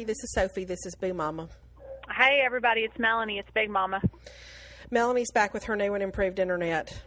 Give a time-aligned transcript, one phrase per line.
[0.00, 0.12] Everybody.
[0.14, 0.64] This is Sophie.
[0.64, 1.46] This is Boo Mama.
[2.16, 2.80] Hey, everybody.
[2.82, 3.38] It's Melanie.
[3.38, 4.00] It's Big Mama.
[4.90, 7.02] Melanie's back with her new and improved internet.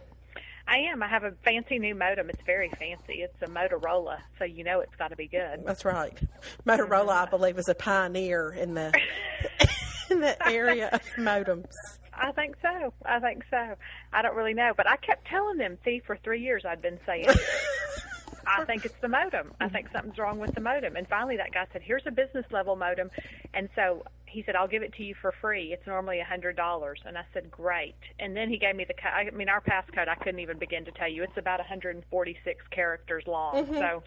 [0.68, 1.02] I am.
[1.02, 2.30] I have a fancy new modem.
[2.30, 3.22] It's very fancy.
[3.22, 5.64] It's a Motorola, so you know it's got to be good.
[5.66, 6.16] That's right.
[6.64, 8.92] Motorola, I believe, is a pioneer in the
[10.10, 11.72] in the area of modems.
[12.12, 12.94] I think so.
[13.04, 13.74] I think so.
[14.12, 17.00] I don't really know, but I kept telling them, see, for three years I'd been
[17.04, 17.26] saying,
[18.46, 19.52] I think it's the modem.
[19.60, 20.96] I think something's wrong with the modem.
[20.96, 23.10] And finally, that guy said, here's a business level modem.
[23.52, 25.72] And so he said, I'll give it to you for free.
[25.72, 27.00] It's normally a hundred dollars.
[27.06, 27.94] And I said, great.
[28.18, 30.90] And then he gave me the, I mean, our passcode, I couldn't even begin to
[30.90, 31.22] tell you.
[31.22, 33.54] It's about 146 characters long.
[33.64, 34.02] Mm-hmm, so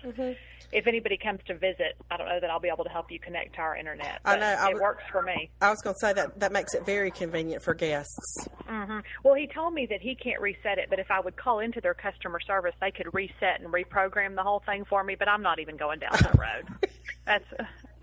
[0.73, 3.19] if anybody comes to visit, I don't know that I'll be able to help you
[3.19, 4.19] connect to our internet.
[4.25, 5.49] I know, I it w- works for me.
[5.61, 8.47] I was going to say that that makes it very convenient for guests.
[8.67, 11.59] hmm Well, he told me that he can't reset it, but if I would call
[11.59, 15.15] into their customer service, they could reset and reprogram the whole thing for me.
[15.15, 16.89] But I'm not even going down that road.
[17.25, 17.45] That's,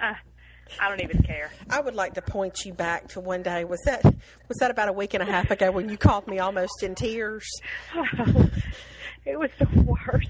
[0.00, 0.14] uh,
[0.80, 1.50] I don't even care.
[1.70, 3.64] I would like to point you back to one day.
[3.64, 6.38] Was that was that about a week and a half ago when you called me
[6.38, 7.48] almost in tears?
[9.24, 10.28] it was the worst.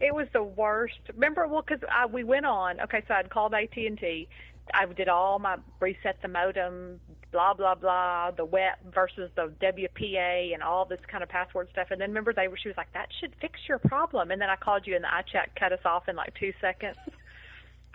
[0.00, 0.98] It was the worst.
[1.14, 2.80] Remember, well, because we went on.
[2.80, 4.28] Okay, so I'd called AT and T.
[4.72, 6.98] I did all my reset the modem,
[7.32, 11.88] blah blah blah, the WEP versus the WPA, and all this kind of password stuff.
[11.90, 12.56] And then remember, they were.
[12.56, 15.08] She was like, "That should fix your problem." And then I called you, and the
[15.08, 16.96] iChat cut us off in like two seconds.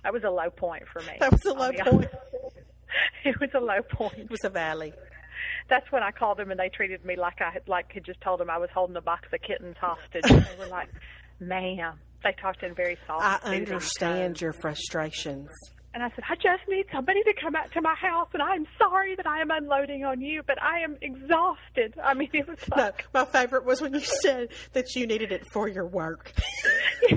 [0.04, 1.14] That was a low point for me.
[1.20, 2.10] That was a low point.
[3.26, 4.94] it was a low point It was a valley.
[5.70, 8.22] that's when I called them and they treated me like I had like had just
[8.22, 10.24] told them I was holding a box of kittens hostage.
[10.24, 10.90] they were like,
[11.40, 13.46] "Ma'am," they talked in very soft.
[13.46, 14.42] I understand tones.
[14.42, 15.50] your frustrations.
[15.92, 18.68] And I said, "I just need somebody to come out to my house, and I'm
[18.78, 22.60] sorry that I am unloading on you, but I am exhausted." I mean, it was
[22.76, 26.32] No, like, my favorite was when you said that you needed it for your work.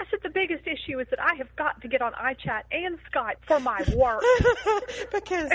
[0.00, 2.98] I said the biggest issue is that I have got to get on iChat and
[3.12, 4.22] Skype for my work.
[5.12, 5.50] because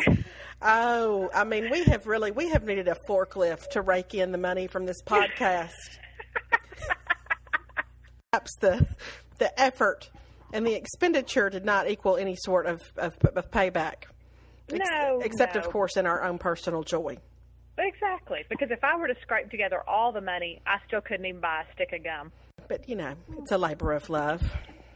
[0.61, 4.37] oh i mean we have really we have needed a forklift to rake in the
[4.39, 5.71] money from this podcast
[8.31, 8.87] perhaps the
[9.37, 10.09] the effort
[10.53, 14.05] and the expenditure did not equal any sort of, of, of payback
[14.69, 17.17] Ex- No, except of course in our own personal joy
[17.77, 21.39] exactly, because if I were to scrape together all the money, I still couldn't even
[21.41, 22.31] buy a stick of gum.
[22.67, 24.41] But you know it's a labor of love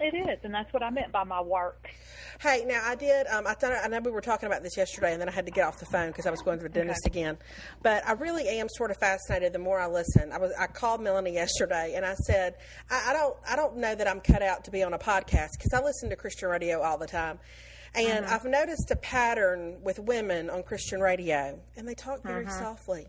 [0.02, 1.88] It is, and that's what I meant by my work.
[2.40, 3.28] Hey, now I did.
[3.28, 5.46] Um, I thought I know we were talking about this yesterday, and then I had
[5.46, 7.38] to get off the phone because I was going to the dentist again.
[7.84, 9.54] But I really am sort of fascinated.
[9.54, 10.52] The more I listen, I was.
[10.60, 12.56] I called Melanie yesterday, and I said,
[12.90, 13.38] I, I don't.
[13.48, 16.10] I don't know that I'm cut out to be on a podcast because I listen
[16.10, 17.38] to Christian radio all the time.
[17.94, 18.36] And uh-huh.
[18.36, 22.60] I've noticed a pattern with women on Christian radio, and they talk very uh-huh.
[22.60, 23.08] softly,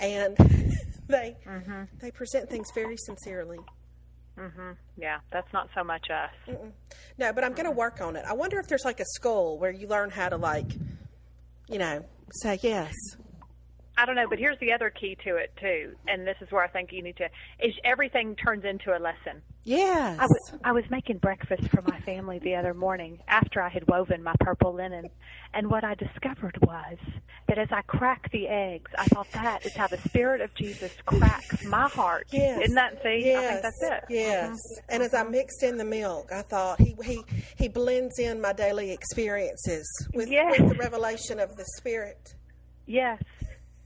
[0.00, 0.36] and
[1.08, 1.82] they mm-hmm.
[2.00, 3.58] they present things very sincerely.
[4.38, 4.72] Mm-hmm.
[4.96, 6.56] Yeah, that's not so much us.
[7.18, 8.24] No, but I'm going to work on it.
[8.26, 10.72] I wonder if there's like a school where you learn how to like,
[11.68, 12.94] you know, say yes.
[13.96, 16.64] I don't know, but here's the other key to it too, and this is where
[16.64, 17.28] I think you need to
[17.60, 19.42] is everything turns into a lesson.
[19.64, 20.18] Yes.
[20.18, 23.86] I was, I was making breakfast for my family the other morning after I had
[23.86, 25.08] woven my purple linen,
[25.54, 26.98] and what I discovered was
[27.46, 30.92] that as I cracked the eggs, I thought that is how the Spirit of Jesus
[31.06, 32.26] cracks my heart.
[32.32, 32.60] Yes.
[32.64, 33.22] Isn't that see?
[33.24, 33.44] Yes.
[33.44, 34.04] I think that's it.
[34.10, 34.58] Yes.
[34.88, 37.22] And as I mixed in the milk, I thought he he
[37.56, 40.58] he blends in my daily experiences with, Yes.
[40.58, 42.34] with the revelation of the Spirit.
[42.86, 43.22] Yes.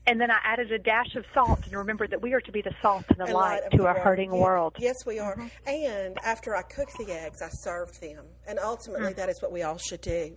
[0.09, 2.63] And then I added a dash of salt and remembered that we are to be
[2.63, 4.77] the salt and the and light of to a hurting Ye- world.
[4.79, 5.37] Yes, we are.
[5.67, 8.25] And after I cooked the eggs, I served them.
[8.47, 10.37] And ultimately, that is what we all should do: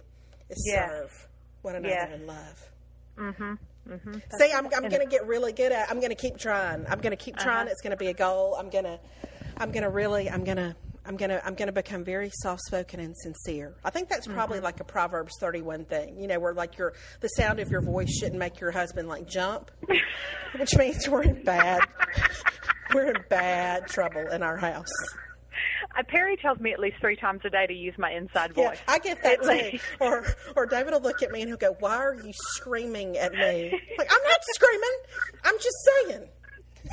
[0.50, 0.64] is.
[0.66, 0.90] Yes.
[0.90, 1.28] serve
[1.62, 2.12] one another Yes.
[2.14, 2.70] in love.
[3.18, 3.54] Mm-hmm.
[3.92, 4.14] Mm-hmm.
[4.40, 5.90] See, I'm, I'm going to get really good at.
[5.90, 6.86] I'm going to keep trying.
[6.90, 7.62] I'm going to keep trying.
[7.64, 7.72] Uh-huh.
[7.72, 8.56] It's going to be a goal.
[8.60, 9.00] I'm going to,
[9.58, 10.76] I'm going to really, I'm going to,
[11.10, 13.74] I'm going to, I'm to become very soft spoken and sincere.
[13.84, 14.66] I think that's probably Mm-hmm.
[14.66, 16.20] like a Proverbs 31 thing.
[16.22, 19.28] You know, where like your the sound of your voice shouldn't make your husband like
[19.28, 19.72] jump,
[20.60, 21.82] which means we're in bad,
[22.94, 24.86] we're in bad trouble in our house.
[25.98, 28.70] Uh, Perry tells me at least three times a day to use my inside Yeah,
[28.70, 28.80] voice.
[28.88, 29.80] I get that At too.
[30.00, 30.24] Or,
[30.56, 33.72] or David will look at me and he'll go, "Why are you screaming at me?"
[33.98, 34.98] Like I'm not screaming.
[35.44, 35.78] I'm just
[36.08, 36.30] saying.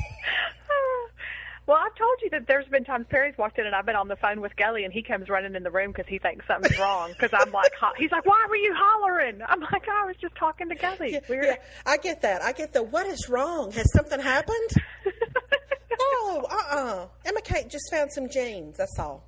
[1.66, 4.06] Well, I've told you that there's been times Perry's walked in and I've been on
[4.06, 6.78] the phone with Gully and he comes running in the room because he thinks something's
[6.78, 9.40] wrong because I'm like, ho- he's like, why were you hollering?
[9.48, 11.12] I'm like, I was just talking to Gully.
[11.14, 12.40] Yeah, We were- yeah, I get that.
[12.42, 13.72] I get the what is wrong?
[13.72, 14.70] Has something happened?
[16.00, 18.76] oh, uh uh Emma Kate just found some jeans.
[18.76, 19.24] That's all.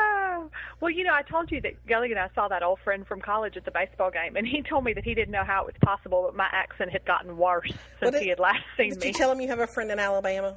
[0.00, 0.48] Oh.
[0.80, 3.20] Well, you know, I told you that Gully and I saw that old friend from
[3.20, 5.66] college at the baseball game, and he told me that he didn't know how it
[5.66, 7.78] was possible, but my accent had gotten worse Well,
[8.10, 9.02] since did- he had last seen Did me.
[9.02, 10.56] Did you tell him you have a friend in Alabama?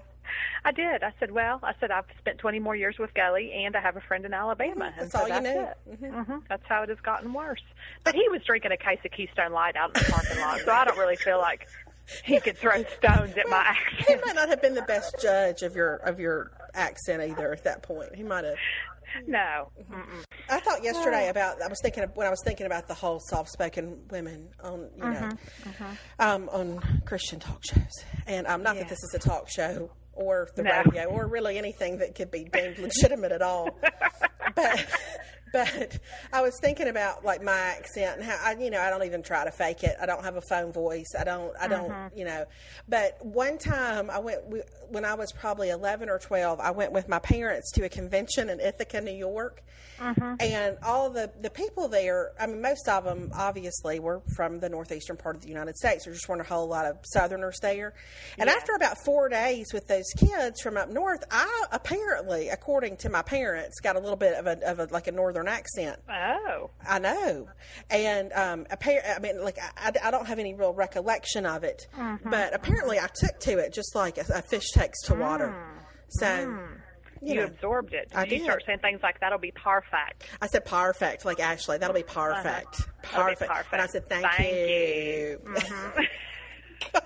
[0.64, 1.04] I did.
[1.04, 3.96] I said, well, I said I've spent 20 more years with Gully, and I have
[3.98, 4.92] a friend in Alabama.
[4.98, 5.62] That's and so all you that's knew.
[6.08, 6.12] It.
[6.14, 6.38] Mm-hmm.
[6.50, 7.62] That's how it has gotten worse.
[8.04, 10.72] But he was drinking a case of Keystone Light out in the parking lot, so
[10.72, 11.68] I don't really feel like
[12.24, 14.22] he could throw stones at my He accent.
[14.26, 17.82] might not have been the best judge of your of your accent either at that
[17.84, 18.14] point.
[18.16, 18.56] He might have.
[19.28, 19.70] No.
[19.90, 20.24] Mm-mm.
[20.50, 21.62] I thought yesterday about.
[21.62, 25.04] I was thinking of, when I was thinking about the whole soft-spoken women on you
[25.04, 25.30] know,
[26.20, 28.82] um, on Christian talk shows, and um, not Yeah.
[28.82, 30.82] that this is a talk show or the No.
[30.86, 33.70] radio or really anything that could be deemed legitimate at all,
[34.56, 34.86] but.
[35.56, 36.00] But
[36.34, 39.24] I was thinking about like my accent and how I, you know, I don't even
[39.24, 39.96] try to fake it.
[40.02, 41.16] I don't have a phone voice.
[41.18, 42.10] I don't, I don't, uh-huh.
[42.14, 42.44] you know.
[42.90, 44.60] But one time I went we,
[44.90, 46.60] when I was probably eleven or twelve.
[46.60, 49.64] I went with my parents to a convention in Ithaca, New York,
[49.98, 50.36] uh-huh.
[50.42, 52.34] and all the the people there.
[52.38, 56.04] I mean, most of them obviously were from the northeastern part of the United States.
[56.04, 57.94] There just weren't a whole lot of Southerners there.
[58.38, 63.10] And after about four days with those kids from up north, I apparently, according to
[63.10, 66.00] my parents, got a little bit of a, of a like a northern accent.
[66.10, 66.70] Oh.
[66.88, 67.48] I know,
[67.90, 71.88] and um, apparently, I mean, like I, I don't have any real recollection of it,
[71.98, 72.30] mm-hmm.
[72.30, 75.48] but apparently, I took to it just like a, a fish takes to water.
[75.48, 75.84] Mm.
[76.10, 76.68] So, mm.
[77.22, 78.10] you You, know, absorbed it.
[78.10, 78.44] Did I you did.
[78.44, 80.26] start saying things like that'll be perfect?
[80.42, 81.78] I said perfect, like Ashley.
[81.78, 82.82] That'll be perfect,
[83.12, 83.52] That'll be perfect.
[83.52, 83.74] perfect.
[83.74, 85.42] And I said thank, Thank you.
[85.44, 86.02] Mm-hmm.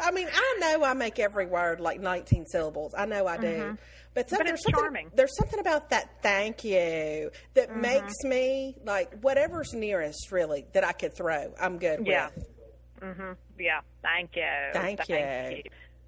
[0.00, 2.94] I mean, I know I make every word like 19 syllables.
[2.96, 3.46] I know I do.
[3.46, 3.74] Mm-hmm.
[4.14, 5.10] But, some, But there's something, charming.
[5.14, 10.92] There's something about that thank you that makes me like whatever's nearest, really, that I
[10.92, 11.52] could throw.
[11.60, 12.28] I'm good Yeah.
[12.36, 12.48] with.
[13.00, 13.36] Mhm.
[13.58, 13.80] Yeah.
[14.02, 14.44] Thank you.
[14.72, 15.62] Thank you.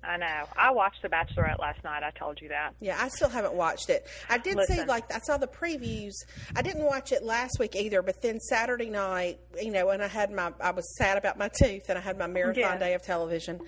[0.04, 0.44] I know.
[0.56, 2.04] I watched The Bachelorette last night.
[2.04, 2.74] I told you that.
[2.78, 4.06] Yeah, I still haven't watched it.
[4.28, 6.12] I did see like I saw the previews.
[6.54, 10.06] I didn't watch it last week either, but then Saturday night, you know, and I
[10.06, 12.78] had my I was sad about my tooth and I had my marathon Yeah.
[12.78, 13.60] day of television.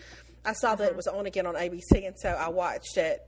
[0.44, 3.20] I saw that it was on again on ABC and so I watched it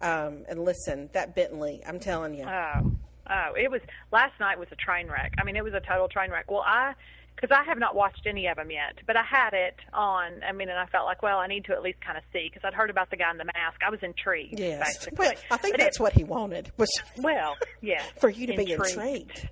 [0.00, 1.10] um, and listen.
[1.12, 2.44] That Bentley, I'm telling you.
[2.44, 2.92] Oh,
[3.30, 3.80] oh, it was
[4.12, 5.32] last night was a train wreck.
[5.38, 6.50] I mean, it was a total train wreck.
[6.50, 6.94] Well, I
[7.40, 10.42] because I have not watched any of them yet, but I had it on.
[10.42, 12.50] I mean, and I felt like, well, I need to at least kind of see
[12.52, 13.80] because I'd heard about the guy in the mask.
[13.86, 14.58] I was intrigued.
[14.58, 14.98] yes.
[14.98, 15.26] basically.
[15.26, 18.54] Well, I think But it- that's what he wanted was Well, yeah, for you to
[18.56, 19.48] be intrigued.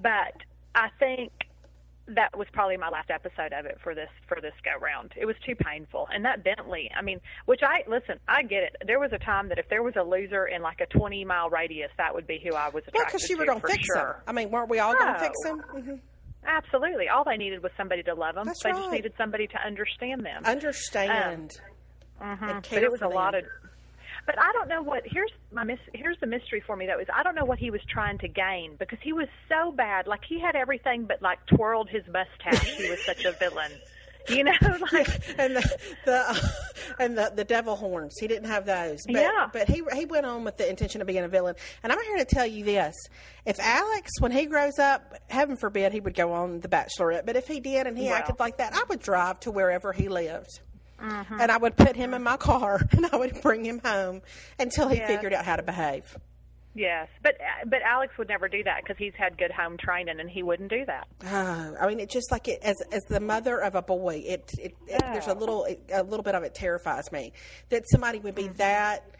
[0.00, 0.34] But
[0.74, 1.32] I think
[2.08, 5.12] that was probably my last episode of it for this for this go round.
[5.16, 6.06] It was too painful.
[6.12, 8.76] And that Bentley, I mean, which I listen, I get it.
[8.86, 11.50] There was a time that if there was a loser in like a 20 mile
[11.50, 13.84] radius, that would be who I was attracted Well, because you were going to fix
[13.86, 13.96] sure.
[14.18, 14.22] him.
[14.28, 15.58] I mean, weren't we all going to fix him?
[15.58, 15.94] hmm
[16.48, 17.08] Absolutely.
[17.08, 18.46] All they needed was somebody to love them.
[18.46, 18.78] That's they right.
[18.78, 20.44] just needed somebody to understand them.
[20.44, 21.50] Understand.
[22.22, 22.42] Mhm.
[22.42, 23.42] and But it was a lot of.
[24.26, 25.04] But I don't know what.
[25.06, 27.70] Here's my mis, Here's the mystery for me though is I don't know what he
[27.70, 30.06] was trying to gain because he was so bad.
[30.06, 32.76] Like he had everything but like twirled his mustache.
[32.76, 33.70] he was such a villain.
[34.28, 34.52] You know,
[34.92, 35.08] like
[35.38, 36.34] and the, the uh,
[36.98, 38.14] and the the devil horns.
[38.18, 38.98] He didn't have those.
[39.06, 39.48] But, Yeah.
[39.52, 41.54] But he he went on with the intention of being a villain.
[41.84, 42.94] And I'm here to tell you this:
[43.44, 47.24] if Alex, when he grows up, heaven forbid, he would go on The Bachelorette.
[47.24, 50.08] But if he did and he acted like that, I would drive to wherever he
[50.08, 50.60] lived.
[50.98, 51.36] Uh-huh.
[51.40, 54.22] And I would put him in my car and I would bring him home
[54.58, 55.06] until he Yeah.
[55.06, 56.16] figured out how to behave.
[56.74, 60.28] yes, but but Alex would never do that because he's had good home training and
[60.28, 61.06] he wouldn't do that.
[61.24, 64.50] Oh, I mean, it just like it as as the mother of a boy, it,
[64.58, 67.32] it, it there's a little a little bit of it terrifies me
[67.70, 68.58] that somebody would be mm-hmm.
[68.58, 69.10] that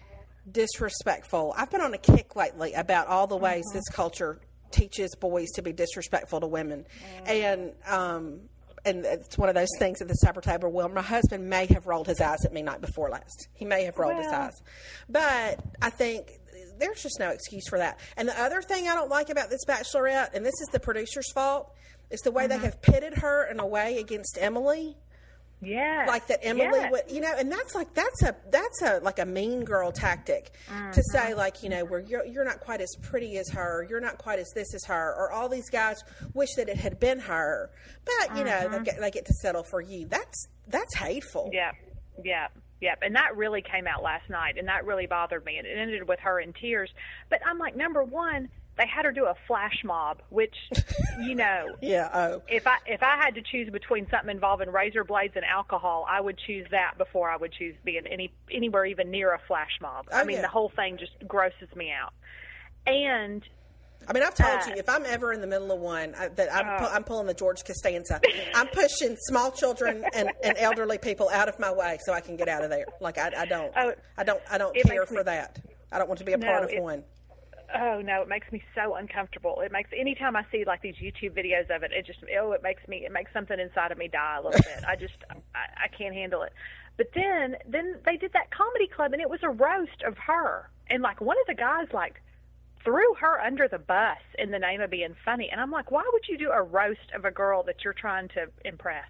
[0.50, 1.54] disrespectful.
[1.56, 3.78] I've been on a kick lately about all the ways mm-hmm.
[3.78, 6.84] this culture teaches boys to be disrespectful to women,
[7.24, 7.28] mm.
[7.28, 8.40] and um.
[8.86, 10.70] And it's one of those things at the supper table.
[10.70, 13.48] Well, my husband may have rolled his eyes at me night before last.
[13.52, 14.62] He may have rolled his eyes,
[15.08, 16.30] but I think
[16.78, 17.98] there's just no excuse for that.
[18.16, 21.30] And the other thing I don't like about this Bachelorette, and this is the producer's
[21.32, 21.72] fault,
[22.10, 22.64] is the way they mm-hmm.
[22.64, 24.96] have pitted her in a way against Emily.
[25.62, 26.92] Yeah, Like that Emily yes.
[26.92, 30.52] would, you know, and that's like that's a that's a like a mean girl tactic
[30.68, 31.00] to mm-hmm.
[31.12, 34.18] say like you know where you're you're not quite as pretty as her, you're not
[34.18, 35.96] quite as this as her, or all these guys
[36.34, 37.70] wish that it had been her,
[38.04, 38.84] but you know they mm-hmm.
[38.84, 40.06] get they get to settle for you.
[40.06, 41.48] That's that's hateful.
[41.54, 41.72] Yeah,
[42.22, 42.48] yeah,
[42.82, 42.94] yeah.
[43.00, 45.56] And that really came out last night, and that really bothered me.
[45.56, 46.90] And it ended with her in tears.
[47.30, 50.54] But I'm like, number one, they had her do a flash mob, which,
[51.22, 52.08] you know, Yeah.
[52.12, 52.42] Oh.
[52.48, 56.20] if I if I had to choose between something involving razor blades and alcohol, I
[56.20, 60.06] would choose that before I would choose being any anywhere even near a flash mob.
[60.12, 60.42] Oh, I mean, yeah.
[60.42, 62.12] the whole thing just grosses me out.
[62.86, 63.42] And
[64.08, 66.28] I mean, I've told Uh, you if I'm ever in the middle of one, I,
[66.28, 66.78] that I'm, Oh.
[66.86, 68.20] pu- I'm pulling the George Costanza.
[68.54, 72.36] I'm pushing small children and, and elderly people out of my way so I can
[72.36, 72.84] get out of there.
[73.00, 75.58] Like I, I don't, Oh, I don't, I don't care makes me- for that.
[75.90, 77.02] I don't want to be a No, part of it- one.
[77.74, 79.60] Oh no, it makes me so uncomfortable.
[79.60, 82.62] It makes anytime I see like these YouTube videos of it, it just oh, it
[82.62, 84.84] makes me it makes something inside of me die a little bit.
[84.86, 86.52] I just I, I can't handle it.
[86.96, 90.70] But then then they did that comedy club and it was a roast of her.
[90.88, 92.22] And like one of the guys like
[92.84, 95.48] threw her under the bus in the name of being funny.
[95.50, 98.28] And I'm like, why would you do a roast of a girl that you're trying
[98.28, 99.08] to impress?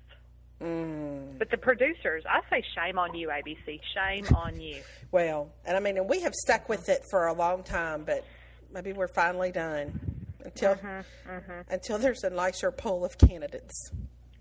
[0.63, 1.39] Mm.
[1.39, 3.81] But the producers, I say shame on you, ABC.
[3.95, 4.81] Shame on you.
[5.13, 8.25] Well, and I mean, and we have stuck with it for a long time, but
[8.73, 10.01] maybe we're finally done
[10.45, 13.91] until Mm-hmm, until there's a nicer pool of candidates.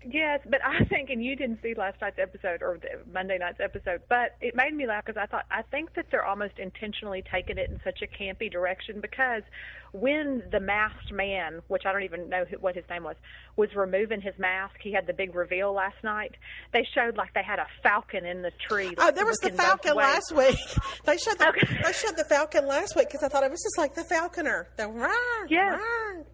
[0.08, 3.60] Yes, but I think, and you didn't see last night's episode or the Monday night's
[3.60, 7.22] episode, but it made me laugh because I thought I think that they're almost intentionally
[7.30, 9.42] taking it in such a campy direction because
[9.92, 13.16] when the masked man, which I don't even know who, what his name was,
[13.56, 16.34] was removing his mask, he had the big reveal last night.
[16.72, 18.94] They showed like they had a falcon in the tree.
[18.98, 20.58] Oh, there was the Falcon last week.
[21.04, 21.80] They showed the Okay.
[21.84, 24.68] they showed the Falcon last week because I thought it was just like the Falconer.
[24.76, 25.78] The rawr, Yes.
[25.80, 26.24] rawr.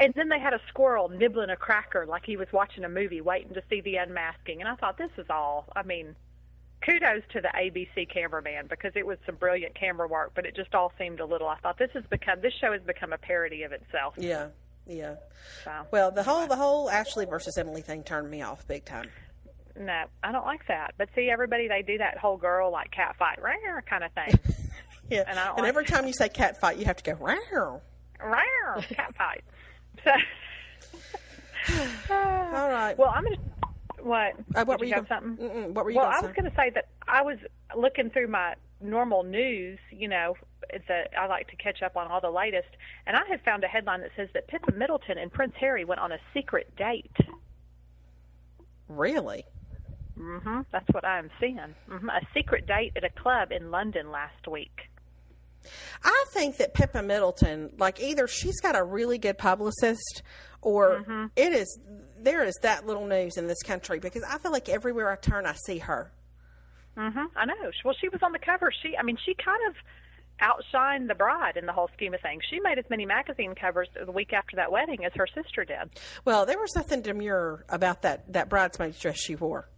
[0.00, 3.20] And then they had a squirrel nibbling a cracker like he was watching a movie,
[3.20, 4.60] waiting to see the unmasking.
[4.60, 5.66] And I thought, this is all.
[5.74, 6.14] I mean,
[6.84, 10.74] kudos to the ABC cameraman because it was some brilliant camera work, but it just
[10.74, 11.48] all seemed a little.
[11.48, 14.14] I thought this has become this show has become a parody of itself.
[14.16, 14.48] Yeah,
[14.86, 15.16] yeah.
[15.64, 19.10] So Well, the whole the whole Ashley versus Emily thing turned me off big time.
[19.78, 20.94] no, I don't like that.
[20.96, 24.38] But see, everybody they do that whole girl like cat fight, rare kind of thing.
[25.10, 27.80] Yeah, And and like every time you say cat fight, you have to go rawr.
[28.22, 29.42] rare cat fight.
[31.66, 31.74] So.
[32.14, 32.96] All right.
[32.98, 33.36] Well, I'm gonna.
[34.00, 34.34] What?
[34.54, 35.36] Uh, what were you you gonna- something?
[35.48, 37.36] Mm-mm, what were you well, I was going to say that I was
[37.76, 39.78] looking through my normal news.
[39.90, 40.36] You know,
[40.88, 42.68] that I like to catch up on all the latest,
[43.06, 46.00] and I had found a headline that says that Pippa Middleton and Prince Harry went
[46.00, 47.10] on a secret date.
[48.88, 49.44] Really?
[50.16, 51.58] hmm That's what I'm seeing.
[51.90, 54.88] Mm hmm A secret date at a club in London last week.
[56.04, 60.22] I think that Pippa Middleton, like either she's got a really good publicist,
[60.62, 61.26] or Mm-hmm.
[61.36, 61.78] it is
[62.20, 65.46] there is that little news in this country because I feel like everywhere I turn,
[65.46, 66.10] I see her.
[66.96, 67.54] hmm I know.
[67.84, 68.72] Well, she was on the cover.
[68.82, 69.74] She, I mean, she kind of
[70.40, 72.42] outshined the bride in the whole scheme of things.
[72.50, 75.90] She made as many magazine covers the week after that wedding as her sister did.
[76.24, 79.68] Well, there was nothing demure about that that bridesmaid's dress she wore.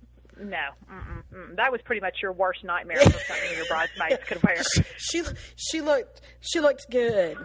[0.41, 0.57] No,
[0.91, 1.57] mm-mm, mm.
[1.57, 4.57] that was pretty much your worst nightmare for something your bridesmaids could wear.
[4.99, 5.23] She
[5.57, 7.37] she looked she looked good,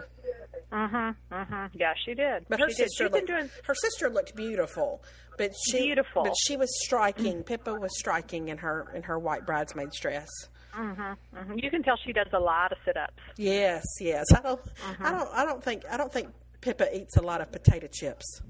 [0.72, 1.70] Mhm, mhm.
[1.74, 2.46] Yeah, she did.
[2.48, 3.50] but her she sister been looked, doing.
[3.64, 5.02] her sister looked beautiful.
[5.38, 6.24] But she Beautiful.
[6.24, 7.42] but she was striking.
[7.42, 10.28] Pippa was striking in her in her white bridesmaid's dress.
[10.74, 11.62] Mhm, mhm.
[11.62, 13.12] You can tell she does a lot of sit-ups.
[13.36, 14.24] Yes, yes.
[14.34, 15.04] I don't Mm-hmm.
[15.06, 16.30] I don't I don't think I don't think
[16.62, 18.40] Pippa eats a lot of potato chips.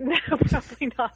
[0.06, 0.16] No,
[0.48, 1.12] probably not.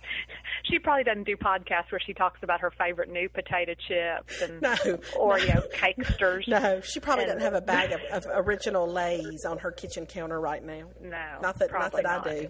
[0.64, 4.60] She probably doesn't do podcasts where she talks about her favorite new potato chips and
[4.62, 4.74] No,
[5.16, 5.62] Oreo no.
[5.74, 6.46] cakesters.
[6.46, 10.04] No, she probably And- doesn't have a bag of, of original Lay's on her kitchen
[10.04, 10.90] counter right now.
[11.00, 12.48] No, Not that not that I do.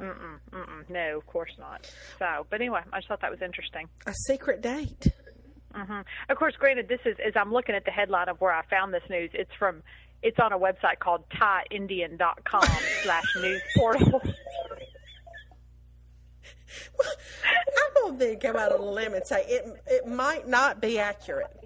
[0.00, 0.88] Mm-mm, mm-mm.
[0.90, 1.90] No, of course not.
[2.18, 3.88] So, but anyway, I just thought that was interesting.
[4.06, 5.08] A secret date.
[5.74, 8.62] hmm Of course, granted, this is as I'm looking at the headline of where I
[8.66, 9.30] found this news.
[9.34, 9.82] It's from,
[10.22, 12.66] it's on a website called ThaiIndian.com
[13.02, 14.22] slash news portal.
[17.44, 20.98] I'm going to go out on a limb and say it it might not be
[20.98, 21.56] accurate.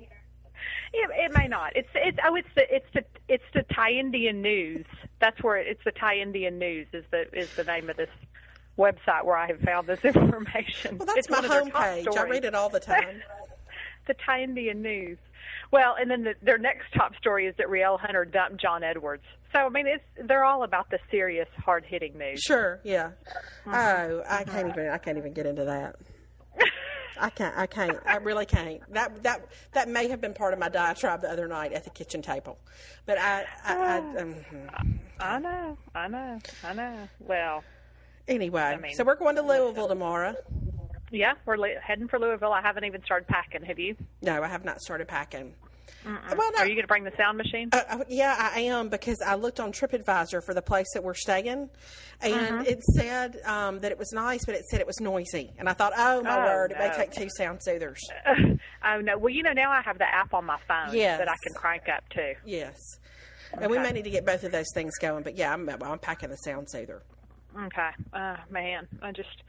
[0.92, 1.76] It, it may not.
[1.76, 4.86] It's it's oh it's the it's the it's the Thai Indian News.
[5.20, 8.08] That's where it, it's the Thai Indian News is the is the name of this
[8.78, 10.98] website where I have found this information.
[10.98, 12.16] Well, that's It's my homepage.
[12.16, 13.22] I read it all the time.
[14.06, 15.18] the Thai Indian News.
[15.70, 19.24] Well, and then the, their next top story is that Rielle Hunter dumped John Edwards.
[19.54, 22.40] So I mean, it's they're all about the serious, hard hitting news.
[22.40, 23.10] Sure, yeah.
[23.66, 23.74] Mm-hmm.
[23.74, 25.96] Oh, I can't even I can't even get into that.
[27.20, 27.56] I can't.
[27.56, 27.98] I can't.
[28.06, 28.80] I really can't.
[28.92, 31.90] That that that may have been part of my diatribe the other night at the
[31.90, 32.58] kitchen table,
[33.06, 33.44] but I.
[33.64, 34.34] I, I um,
[35.20, 37.08] I know, I know, I know.
[37.18, 37.64] Well,
[38.28, 40.36] anyway, I mean- so we're going to Louisville tomorrow.
[41.10, 42.52] Yeah, we're heading for Louisville.
[42.52, 43.62] I haven't even started packing.
[43.64, 43.96] Have you?
[44.22, 45.54] No, I have not started packing.
[46.04, 46.16] Well,
[46.52, 47.68] no, Are you going to bring the sound machine?
[47.72, 51.14] Uh, uh, yeah, I am because I looked on TripAdvisor for the place that we're
[51.14, 51.70] staying, and
[52.22, 52.60] Mm-hmm.
[52.62, 55.52] it said um, that it was nice, but it said it was noisy.
[55.58, 58.00] And I thought, oh my Oh, word, it may take two sound soothers.
[58.84, 59.18] oh no.
[59.18, 61.18] Well, you know now I have the app on my phone Yes.
[61.18, 62.32] that I can crank up too.
[62.44, 62.76] Yes,
[63.60, 65.24] and we may need to get both of those things going.
[65.24, 67.02] But yeah, I'm, I'm packing the sound soother.
[67.58, 67.90] Okay.
[68.14, 69.42] Oh man, I just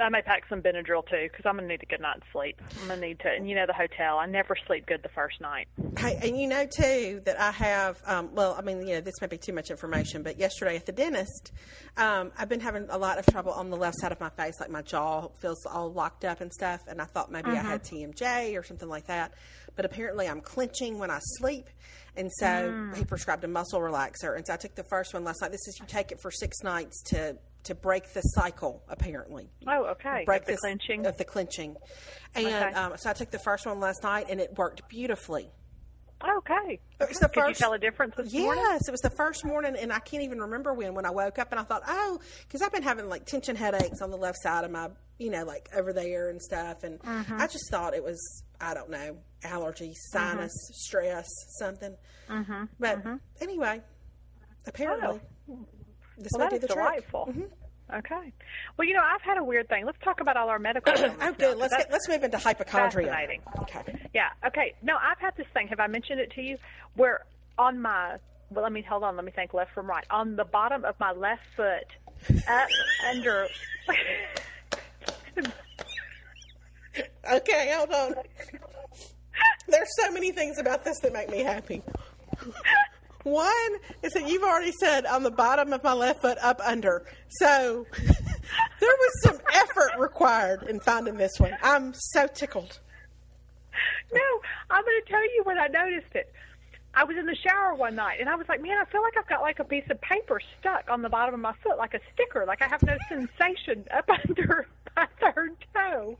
[0.00, 2.60] I may pack some Benadryl too because I'm gonna need a good night's sleep.
[2.80, 4.18] I'm gonna need to, and you know the hotel.
[4.18, 5.68] I never sleep good the first night.
[5.98, 8.00] Hey, and you know too that I have.
[8.06, 10.86] Um, well, I mean, you know, this may be too much information, but yesterday at
[10.86, 11.52] the dentist,
[11.96, 14.60] um, I've been having a lot of trouble on the left side of my face,
[14.60, 16.82] like my jaw feels all locked up and stuff.
[16.86, 19.32] And I thought maybe I had TMJ or something like that,
[19.76, 21.68] but apparently I'm clenching when I sleep,
[22.18, 24.36] And so he prescribed a muscle relaxer.
[24.36, 25.52] And so I took the first one last night.
[25.52, 29.48] This is you take it for six nights to to break the cycle, apparently.
[29.66, 30.24] Oh, okay.
[30.26, 31.06] Break Of the this- clenching.
[31.06, 31.76] of the clenching.
[32.34, 32.72] And Okay.
[32.74, 35.50] um, so I took the first one last night, and it worked beautifully.
[36.38, 36.80] okay.
[37.00, 38.62] It was the Could you tell a difference this morning?
[38.70, 40.94] Yes, it was the first morning, and I can't even remember when.
[40.94, 44.00] When I woke up, and I thought, oh, because I've been having like tension headaches
[44.02, 47.40] on the left side of my, you know, like over there and stuff, and Mm-hmm.
[47.40, 50.18] I just thought it was, I don't know, allergy, mm-hmm.
[50.18, 51.28] sinus, stress,
[51.58, 51.94] something.
[52.28, 52.64] Mm-hmm.
[52.78, 53.16] But mm-hmm.
[53.40, 53.82] anyway,
[54.66, 55.66] apparently, oh.
[56.16, 56.78] this Well, may do the trick.
[56.78, 57.26] delightful.
[57.30, 57.96] Mm-hmm.
[57.96, 58.32] Okay.
[58.76, 59.86] Well, you know, I've had a weird thing.
[59.86, 60.92] Let's talk about all our medical.
[60.98, 61.56] Oh, now, good.
[61.56, 63.08] Let's get, let's move into hypochondria.
[63.08, 63.40] fascinating.
[63.62, 64.08] Okay.
[64.12, 64.28] Yeah.
[64.46, 64.74] Okay.
[64.82, 65.68] No, I've had this thing.
[65.68, 66.58] Have I mentioned it to you?
[66.96, 67.24] Where
[67.58, 68.18] on my
[68.50, 69.16] well, let me hold on.
[69.16, 70.04] Let me think left from right.
[70.10, 71.86] On the bottom of my left foot,
[72.48, 72.68] up
[73.10, 73.46] under.
[77.30, 78.14] Okay, hold on.
[79.68, 81.82] There's so many things about this that make me happy.
[83.24, 87.04] One is that you've already said on the bottom of my left foot up under.
[87.28, 88.16] So there
[88.80, 91.52] was some effort required in finding this one.
[91.62, 92.78] I'm so tickled.
[94.12, 94.20] no,
[94.70, 96.32] I'm going to tell you when I noticed it.
[96.94, 99.16] I was in the shower one night and I was like, man, I feel like
[99.16, 101.94] I've got like a piece of paper stuck on the bottom of my foot, like
[101.94, 102.44] a sticker.
[102.46, 104.66] Like I have no sensation up under
[104.96, 106.18] my third toe.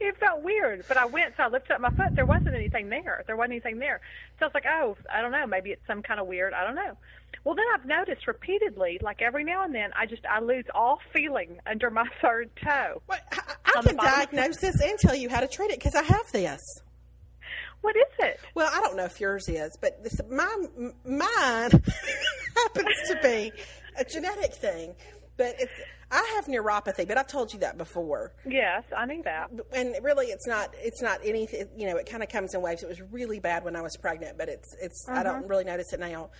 [0.00, 2.14] It felt weird, but I went, so I lifted up my foot.
[2.14, 3.24] There wasn't anything there.
[3.26, 4.00] There wasn't anything there.
[4.38, 5.46] So I was like, oh, I don't know.
[5.46, 6.52] Maybe it's some kind of weird.
[6.52, 6.96] I don't know.
[7.44, 11.00] Well, then I've noticed repeatedly, like every now and then, I just I lose all
[11.12, 13.02] feeling under my third toe.
[13.06, 16.02] What, I, I can diagnose this and tell you how to treat it because I
[16.02, 16.60] have this.
[17.80, 18.40] What is it?
[18.54, 20.66] Well, I don't know if yours is, but this, my,
[21.04, 21.70] mine
[22.56, 23.52] happens to be
[23.96, 24.94] a genetic thing.
[25.36, 25.72] But it's
[26.10, 28.32] I have neuropathy, but I've told you that before.
[28.46, 29.50] Yes, I knew that.
[29.72, 32.82] and really it's not it's not anything you know it kind of comes in waves
[32.82, 35.92] it was really bad when i was pregnant but it's it's i don't really notice
[35.92, 36.30] it now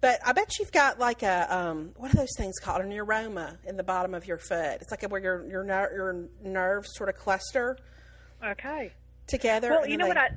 [0.00, 3.56] but i bet you've got like a um what are those things called a neuroma
[3.66, 6.88] in the bottom of your foot it's like a, where your your ner- your nerves
[6.94, 7.76] sort of cluster
[8.44, 8.92] Okay.
[9.26, 10.28] together Well, you know they- what I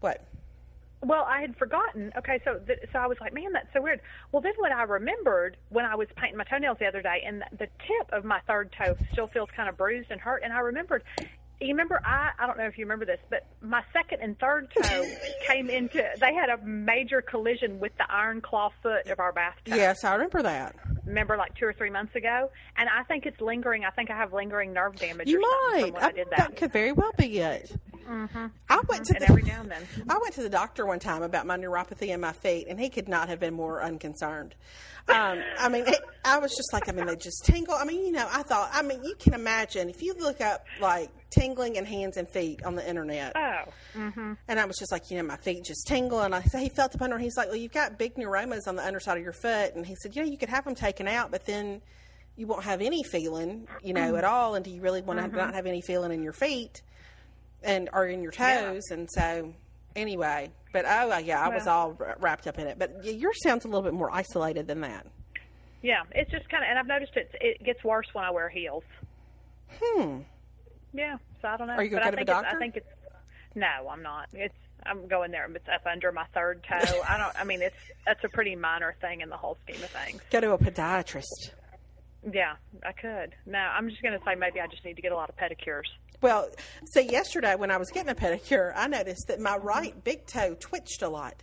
[0.00, 0.24] what
[1.02, 2.12] Well, I had forgotten.
[2.16, 4.00] Okay, so th- so I was like, man, that's so weird.
[4.30, 7.40] Well, then what I remembered when I was painting my toenails the other day, and
[7.42, 10.52] the, the tip of my third toe still feels kind of bruised and hurt, and
[10.52, 11.02] I remembered.
[11.60, 14.68] You remember I I don't know if you remember this, but my second and third
[14.82, 15.04] toe
[15.46, 19.72] came into they had a major collision with the iron claw foot of our bathtub.
[19.76, 20.74] yes i remember that
[21.06, 23.84] Remember like two or three months ago, and I think it's lingering.
[23.84, 25.28] I think I have lingering nerve damage.
[25.28, 26.56] you or something might from when I, did that.
[26.56, 27.72] could very well be it
[28.08, 28.46] mm-hmm.
[28.68, 29.82] i went to and the every now and then.
[30.08, 32.88] I went to the doctor one time about my neuropathy in my feet, and he
[32.88, 34.54] could not have been more unconcerned.
[35.08, 37.74] Um, I mean, it, I was just like, I mean, they just tingle.
[37.74, 40.64] I mean, you know, I thought, I mean, you can imagine if you look up
[40.80, 43.64] like tingling in hands and feet on the internet, Oh,
[43.96, 44.34] mm-hmm.
[44.46, 46.20] and I was just like, you know, my feet just tingle.
[46.20, 47.16] And I said, he felt the under.
[47.16, 49.84] And he's like, well, you've got big neuromas on the underside of your foot, and
[49.84, 51.82] he said, you know, you could have them taken out, but then
[52.36, 54.54] you won't have any feeling, you know, at all.
[54.54, 56.82] And do you really want to not have any feeling in your feet
[57.64, 58.90] and or in your toes?
[58.90, 59.52] And so,
[59.96, 62.78] anyway, but oh yeah, I was all wrapped up in it.
[62.78, 65.06] But yours sounds a little bit more isolated than that.
[65.82, 67.30] Yeah, it's just kind of, and I've noticed it.
[67.40, 68.84] It gets worse when I wear heels.
[69.80, 70.18] Hmm.
[70.92, 71.74] Yeah, so I don't know.
[71.74, 72.56] Are you but gonna I think the it's, doctor?
[72.56, 72.86] I think it's
[73.54, 74.28] no, I'm not.
[74.32, 75.48] It's I'm going there.
[75.54, 77.00] It's up under my third toe.
[77.08, 77.40] I don't.
[77.40, 80.20] I mean, it's that's a pretty minor thing in the whole scheme of things.
[80.30, 81.50] Go to a podiatrist.
[82.32, 83.34] Yeah, I could.
[83.46, 85.36] No, I'm just going to say maybe I just need to get a lot of
[85.36, 85.88] pedicures.
[86.22, 86.48] Well,
[86.84, 90.56] so yesterday when I was getting a pedicure, I noticed that my right big toe
[90.58, 91.42] twitched a lot.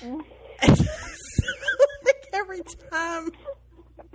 [0.00, 0.24] Mm.
[2.04, 3.30] like every time.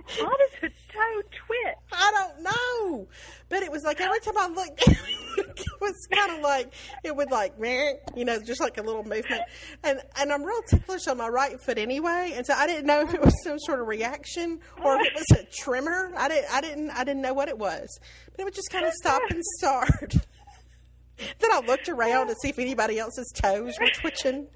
[0.08, 1.76] How does a toe twitch?
[1.92, 3.08] I don't know,
[3.48, 6.72] but it was like every time I looked, it was kind of like
[7.04, 9.42] it would like, meh, you know, just like a little movement.
[9.84, 13.00] And and I'm real ticklish on my right foot anyway, and so I didn't know
[13.02, 16.12] if it was some sort of reaction or if it was a tremor.
[16.16, 17.98] I didn't I didn't I didn't know what it was,
[18.30, 20.14] but it would just kind of stop and start.
[21.38, 24.48] then I looked around to see if anybody else's toes were twitching.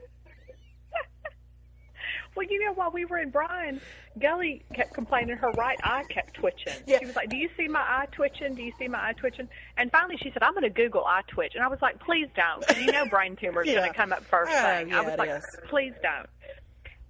[2.35, 3.81] Well, you know, while we were in Bryan,
[4.19, 6.73] Gully kept complaining her right eye kept twitching.
[6.87, 6.99] Yeah.
[7.01, 8.55] She was like, "Do you see my eye twitching?
[8.55, 11.23] Do you see my eye twitching?" And finally, she said, "I'm going to Google eye
[11.29, 13.81] twitch," and I was like, "Please don't," 'cause you know brain tumor is Yeah.
[13.81, 14.89] going to come up first Oh, thing.
[14.89, 15.57] yeah, I was like, is.
[15.69, 16.29] "Please don't."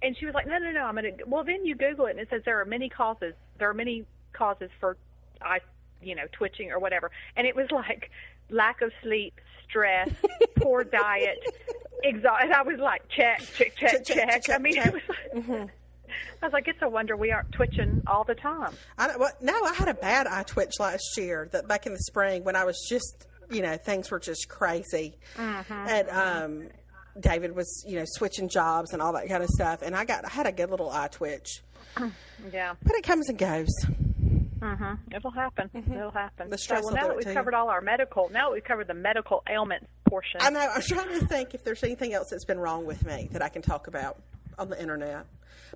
[0.01, 2.11] And she was like, "No, no, no, I'm going to." Well, then you Google it,
[2.11, 3.33] and it says there are many causes.
[3.57, 4.97] There are many causes for
[5.41, 5.61] eye,
[6.01, 7.11] you know, twitching or whatever.
[7.37, 8.11] And it was like
[8.49, 9.39] lack of sleep,
[9.73, 10.09] stress,
[10.57, 11.39] poor diet,
[12.03, 12.47] exhaustion.
[12.51, 15.69] And I was like, check, check, check, Check, I mean, it was like,
[16.43, 18.73] I was like, it's a wonder we aren't twitching all the time.
[18.99, 21.49] I don't, well, no, I had a bad eye twitch last year.
[21.51, 25.17] That back in the spring when I was just, you know, things were just crazy,
[25.37, 26.67] and um,
[27.19, 30.23] David was, you know, switching jobs and all that kind of stuff, and I got
[30.25, 31.61] I had a good little eye twitch,
[32.51, 32.75] Yeah.
[32.83, 33.69] but it comes and goes.
[34.63, 35.69] Hmm It'll happen.
[35.73, 36.49] It'll happen.
[36.49, 37.35] The stress so, will well, now that we've to you.
[37.35, 40.39] covered all our medical, now that we've covered the medical ailments portion.
[40.41, 40.67] I know.
[40.73, 43.49] I'm trying to think if there's anything else that's been wrong with me that I
[43.49, 44.21] can talk about
[44.57, 45.25] on the internet.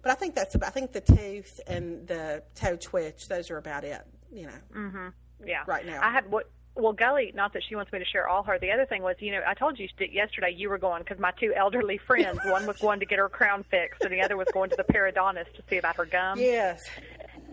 [0.01, 0.69] But I think that's about.
[0.69, 3.27] I think the tooth and the toe twitch.
[3.27, 4.01] Those are about it.
[4.31, 4.59] You know.
[4.75, 5.13] Mhm.
[5.45, 5.63] Yeah.
[5.67, 5.99] right now.
[6.01, 6.49] I had what.
[6.79, 8.59] Well, Gully, not that she wants me to share all her.
[8.59, 11.31] The other thing was, you know, I told you yesterday you were going because my
[11.39, 14.47] two elderly friends, one was going to get her crown fixed, and the other was
[14.53, 16.39] going to the periodontist to see about her gums.
[16.39, 16.87] Yes.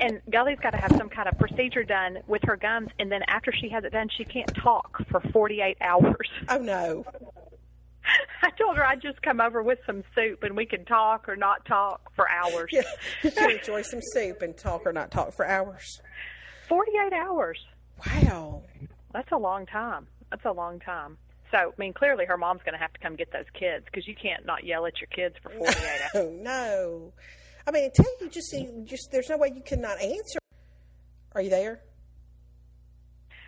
[0.01, 3.21] And Gully's got to have some kind of procedure done with her gums, and then
[3.29, 6.29] after she has it done, she can't talk for 48 hours.
[6.49, 7.05] Oh no.
[8.43, 11.37] I told her I'd just come over with some soup, and we can talk or
[11.37, 12.69] not talk for hours.
[12.71, 12.83] Yeah.
[13.23, 16.03] You can enjoy some soup and talk or not talk for hours.
[16.69, 17.59] 48 hours.
[18.07, 18.63] Wow.
[19.15, 20.07] That's a long time.
[20.31, 21.17] That's a long time.
[21.51, 24.07] So, I mean, clearly her mom's going to have to come get those kids because
[24.07, 26.11] you can't not yell at your kids for 48 hours.
[26.15, 27.13] Oh no.
[27.67, 30.39] I mean, until you just you just there's no way you cannot answer.
[31.35, 31.81] Are you there?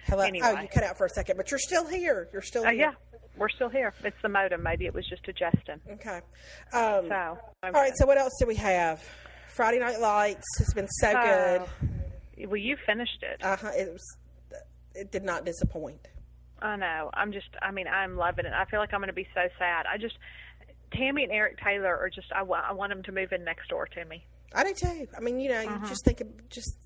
[0.07, 0.23] Hello.
[0.25, 2.29] Oh, you cut out for a second, but you're still here.
[2.33, 2.75] You're still Oh, here.
[2.75, 2.93] yeah.
[3.37, 3.93] We're still here.
[4.05, 4.63] It's the modem.
[4.63, 5.81] Maybe it was just adjusting.
[5.91, 6.21] Okay.
[6.73, 7.93] Um, So, all right.
[7.97, 9.03] So what else do we have?
[9.49, 11.63] Friday Night Lights has been so good.
[12.37, 12.47] good.
[12.49, 13.43] Well, you finished it.
[13.45, 13.71] Uh huh.
[13.77, 14.17] It was.
[14.95, 16.09] It did not disappoint.
[16.63, 17.11] I know.
[17.13, 17.49] I'm just.
[17.61, 18.53] I mean, I'm loving it.
[18.55, 19.85] I feel like I'm going to be so sad.
[19.93, 20.17] I just.
[20.97, 22.29] Tami and Eric Taylor are just.
[22.35, 24.25] I, I want them to move in next door to me.
[24.55, 25.07] I do too.
[25.17, 25.79] I mean, you know, Uh-huh.
[25.83, 26.79] you just think of just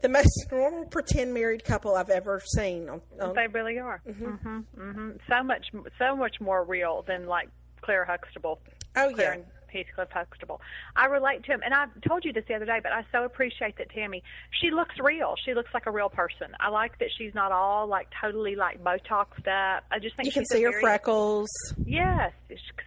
[0.00, 2.88] the most normal pretend married couple I've ever seen.
[2.88, 4.00] On, on, They really are.
[4.08, 4.58] Mm-hmm.
[4.80, 5.10] Mm-hmm.
[5.28, 5.66] So much.
[5.98, 7.48] So much more real than like
[7.82, 8.60] Claire Huxtable.
[8.96, 9.44] oh Claire yeah.
[9.72, 10.60] Heathcliff Huxtable.
[10.96, 13.24] I relate to him, and I told you this the other day, but I so
[13.24, 14.22] appreciate that Tami.
[14.60, 15.34] She looks real.
[15.44, 16.48] She looks like a real person.
[16.60, 19.84] I like that she's not all like totally like Botoxed up.
[19.90, 21.48] I just think You can see her very- freckles.
[21.84, 22.32] Yes,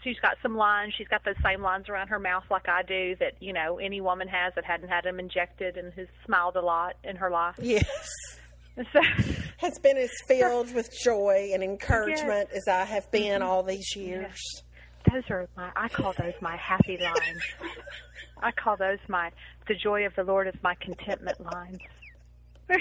[0.04, 0.94] she's got some lines.
[0.98, 4.02] She's got those same lines around her mouth like I do that you know any
[4.02, 7.56] woman has that hadn't had them injected and has smiled a lot in her life.
[7.62, 7.86] Yes.
[8.92, 9.00] So,
[9.60, 13.50] Has been as filled with joy and encouragement as I have been mm-hmm.
[13.50, 14.36] all these years.
[15.12, 15.72] Those are my.
[15.76, 17.44] I call those my happy lines.
[18.42, 19.32] I call those my.
[19.68, 21.80] The joy of the Lord is my contentment lines.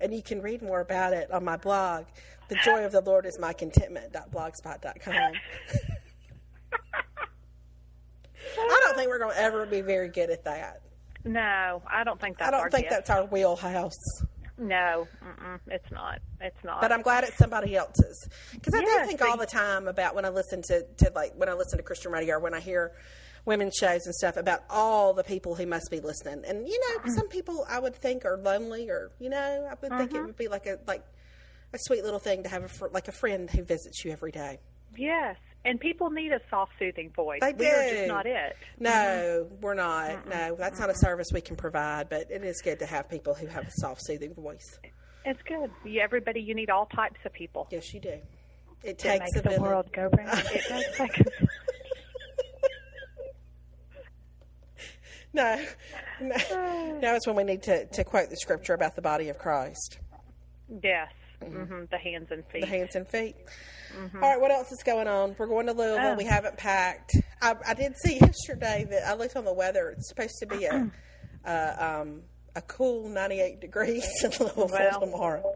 [0.00, 2.06] And you can read more about it on my blog.
[2.48, 5.32] The joy of the Lord is my contentment.blogspot.com.
[8.58, 10.82] I don't think we're going to ever be very good at that.
[11.24, 13.06] no, I don't think that's I don't think gift.
[13.06, 13.94] that's our wheelhouse.
[14.62, 15.08] No,
[15.66, 16.20] it's not.
[16.40, 16.80] It's not.
[16.80, 20.24] But I'm glad it's somebody else's because I do think all the time about when
[20.24, 22.92] I listen to, to like when I listen to Christian radio or when I hear
[23.44, 26.44] women's shows and stuff about all the people who must be listening.
[26.46, 27.14] And you know, Mm.
[27.14, 30.16] some people I would think are lonely, or you know, I would think Mm-hmm.
[30.16, 31.04] it would be like a like
[31.74, 34.30] a sweet little thing to have a fr- like a friend who visits you every
[34.30, 34.60] day.
[34.96, 37.40] Yes, and people need a soft, soothing voice.
[37.40, 37.96] They we are do.
[37.96, 38.56] just not it.
[38.78, 39.60] No, mm-hmm.
[39.60, 40.28] we're not.
[40.28, 42.08] No, that's not a service we can provide.
[42.08, 44.78] But it is good to have people who have a soft, soothing voice.
[45.24, 45.70] It's good.
[45.84, 47.68] You, everybody, you need all types of people.
[47.70, 48.08] Yes, you do.
[48.08, 48.22] It
[48.82, 50.42] It takes makes a the world go round.
[50.52, 51.24] It does take a
[55.34, 55.64] No,
[56.20, 56.98] no.
[57.00, 59.98] Now is when we need to, to quote the scripture about the body of Christ,
[60.82, 61.10] Yes.
[61.46, 62.60] Hmm The hands and feet.
[62.62, 63.36] the hands and feet.
[64.14, 65.36] All right, what else is going on?
[65.38, 66.12] We're going to Louisville.
[66.12, 66.14] Oh.
[66.16, 67.12] We haven't packed.
[67.42, 69.90] I, I did see yesterday that I looked on the weather.
[69.90, 70.90] It's supposed to be a
[71.44, 72.22] a, um,
[72.56, 75.00] a cool 98 degrees in Louisville Well.
[75.00, 75.54] tomorrow.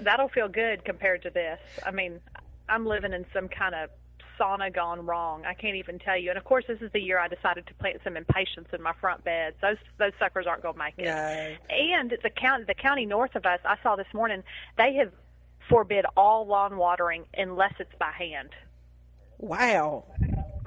[0.00, 1.58] That'll feel good compared to this.
[1.84, 2.20] I mean,
[2.68, 3.90] I'm living in some kind of
[4.38, 5.44] sauna gone wrong.
[5.44, 6.30] I can't even tell you.
[6.30, 8.92] And of course, this is the year I decided to plant some impatiens in my
[9.00, 9.56] front beds.
[9.60, 11.04] Those those suckers aren't going to make it.
[11.04, 11.56] No.
[11.70, 14.42] And the county the county north of us, I saw this morning,
[14.76, 15.12] they have
[15.68, 18.50] forbid all lawn watering unless it's by hand.
[19.38, 20.04] Wow.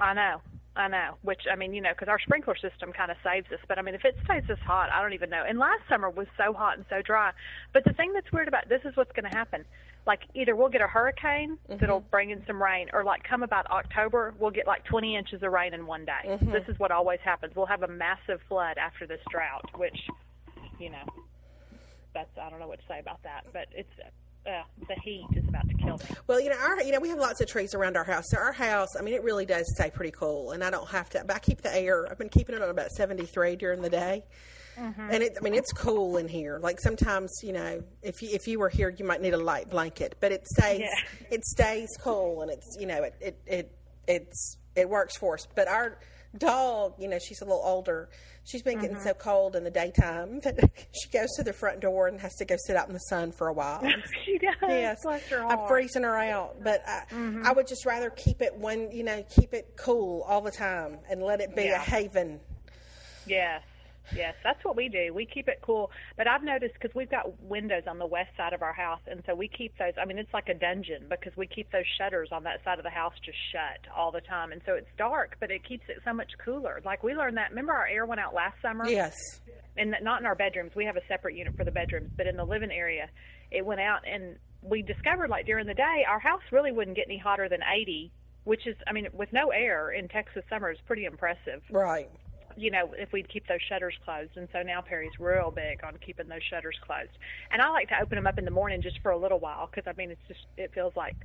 [0.00, 0.40] I know.
[0.76, 1.16] I know.
[1.22, 3.58] Which I mean, you know, because our sprinkler system kind of saves us.
[3.66, 5.42] But I mean, if it stays this hot, I don't even know.
[5.46, 7.32] And last summer was so hot and so dry.
[7.72, 9.64] But the thing that's weird about this is what's going to happen.
[10.06, 13.68] Like either we'll get a hurricane that'll bring in some rain, or like come about
[13.70, 16.38] October, we'll get like 20 inches of rain in one day.
[16.52, 17.56] This is what always happens.
[17.56, 19.98] We'll have a massive flood after this drought, which,
[20.78, 21.04] you know,
[22.14, 23.46] that's I don't know what to say about that.
[23.52, 23.90] But it's
[24.46, 25.74] uh, the heat is about to
[26.26, 28.24] Well, you know, our you know we have lots of trees around our house.
[28.28, 31.08] So our house, I mean, it really does stay pretty cool, and I don't have
[31.10, 31.22] to.
[31.26, 32.06] But I keep the air.
[32.10, 34.24] I've been keeping it on about seventy three during the day,
[34.78, 35.08] mm-hmm.
[35.10, 35.32] and it.
[35.38, 36.58] I mean, it's cool in here.
[36.62, 39.70] Like sometimes, you know, if you if you were here, you might need a light
[39.70, 41.26] blanket, but it stays Yeah.
[41.30, 43.72] it stays cool, and it's you know it it, it
[44.06, 45.46] it's it works for us.
[45.54, 45.98] But our
[46.38, 48.08] dog, you know, she's a little older.
[48.44, 48.82] She's been Mm-hmm.
[48.82, 50.58] getting so cold in the daytime that
[50.92, 53.32] she goes to the front door and has to go sit out in the sun
[53.32, 53.82] for a while.
[54.24, 54.54] she does.
[54.62, 55.18] yes, I'm.
[55.20, 55.66] Mm-hmm.
[55.68, 57.02] freezing her out, but I,
[57.44, 60.98] I would just rather keep it when you know keep it cool all the time
[61.10, 62.38] and let it be a haven.
[63.26, 63.62] Yes,
[64.14, 65.12] yes, that's what we do.
[65.14, 65.90] We keep it cool.
[66.16, 69.22] But I've noticed because we've got windows on the west side of our house, and
[69.26, 69.92] so we keep those.
[70.00, 72.84] I mean, it's like a dungeon because we keep those shutters on that side of
[72.84, 75.96] the house just shut all the time, and so it's dark, but it keeps it
[76.04, 76.80] so much cooler.
[76.84, 77.50] Like we learned that.
[77.50, 78.88] Remember, our air went out last summer.
[78.88, 79.14] Yes,
[79.76, 80.72] and not in our bedrooms.
[80.74, 83.08] We have a separate unit for the bedrooms, but in the living area,
[83.50, 87.06] it went out, and we discovered like during the day, our house really wouldn't get
[87.06, 88.10] any hotter than 80,
[88.44, 91.62] which is, I mean, with no air in Texas summer is pretty impressive.
[91.70, 92.08] right.
[92.56, 95.96] You know, if we'd keep those shutters closed, and so now Perry's real big on
[96.04, 97.10] keeping those shutters closed.
[97.50, 99.66] And I like to open them up in the morning just for a little while
[99.70, 101.16] because I mean, it's just it feels like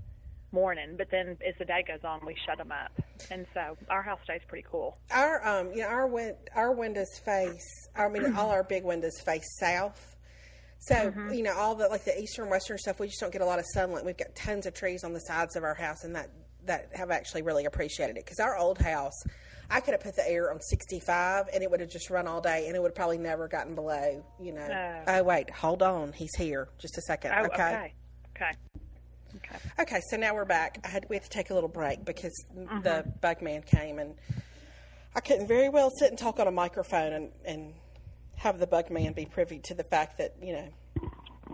[0.52, 2.92] morning, but then as the day goes on, we shut them up,
[3.32, 4.98] and so our house stays pretty cool.
[5.10, 7.88] Our um, you know, our win- our windows face.
[7.96, 10.16] I mean, all our big windows face south.
[10.80, 11.34] So Mm-hmm.
[11.34, 13.00] you know, all the like the eastern, western stuff.
[13.00, 14.04] We just don't get a lot of sunlight.
[14.04, 16.30] We've got tons of trees on the sides of our house, and that
[16.66, 18.26] that have actually really appreciated it.
[18.26, 19.14] Because our old house,
[19.72, 22.28] I could have put the air on sixty five, and it would have just run
[22.28, 24.24] all day, and it would have probably never gotten below.
[24.40, 24.68] You know.
[24.68, 25.04] No.
[25.08, 26.68] Oh wait, hold on, he's here.
[26.80, 27.32] Just a second.
[27.36, 27.54] Oh, okay.
[27.64, 27.94] okay,
[28.36, 28.52] okay,
[29.38, 29.58] okay.
[29.80, 30.80] Okay, so now we're back.
[30.84, 32.82] I had we had to take a little break because Mm-hmm.
[32.82, 34.16] the bug man came and
[35.16, 37.74] I couldn't very well sit and talk on a microphone and, and
[38.36, 40.68] have the bug man be privy to the fact that, you know,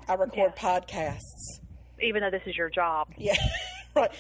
[0.08, 1.60] I record podcasts.
[2.02, 3.36] Even though this is your job, Yeah.
[3.96, 4.12] right.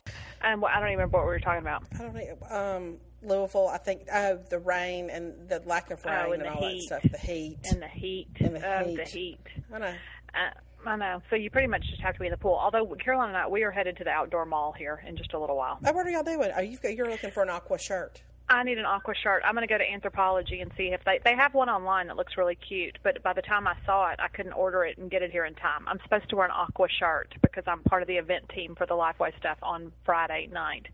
[0.42, 1.84] um, well, I don't even remember what we were talking about.
[1.94, 2.56] I don't know.
[2.56, 6.52] Um Louisville, I think oh, the rain and the lack of rain Oh, and, and
[6.56, 6.90] all heat.
[6.90, 7.12] that stuff.
[7.12, 7.58] The heat.
[7.72, 8.28] And the heat.
[8.40, 8.96] And the of heat.
[8.98, 9.40] the heat.
[9.74, 9.86] I know.
[10.34, 11.22] Uh, I know.
[11.30, 12.58] So you pretty much just have to be in the pool.
[12.62, 15.40] Although Caroline and I, we are headed to the outdoor mall here in just a
[15.40, 15.80] little while.
[15.86, 16.52] Oh, what are y'all doing?
[16.56, 18.22] Oh, you've got, you're looking for an aqua shirt.
[18.50, 19.42] I need an aqua shirt.
[19.44, 22.16] I'm going to go to Anthropologie and see if they they have one online that
[22.16, 22.98] looks really cute.
[23.04, 25.44] But by the time I saw it, I couldn't order it and get it here
[25.44, 25.86] in time.
[25.86, 28.86] I'm supposed to wear an aqua shirt because I'm part of the event team for
[28.86, 30.86] the Lifeway stuff on Friday night,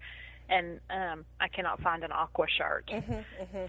[0.50, 2.92] and um, I cannot find an aqua shirt.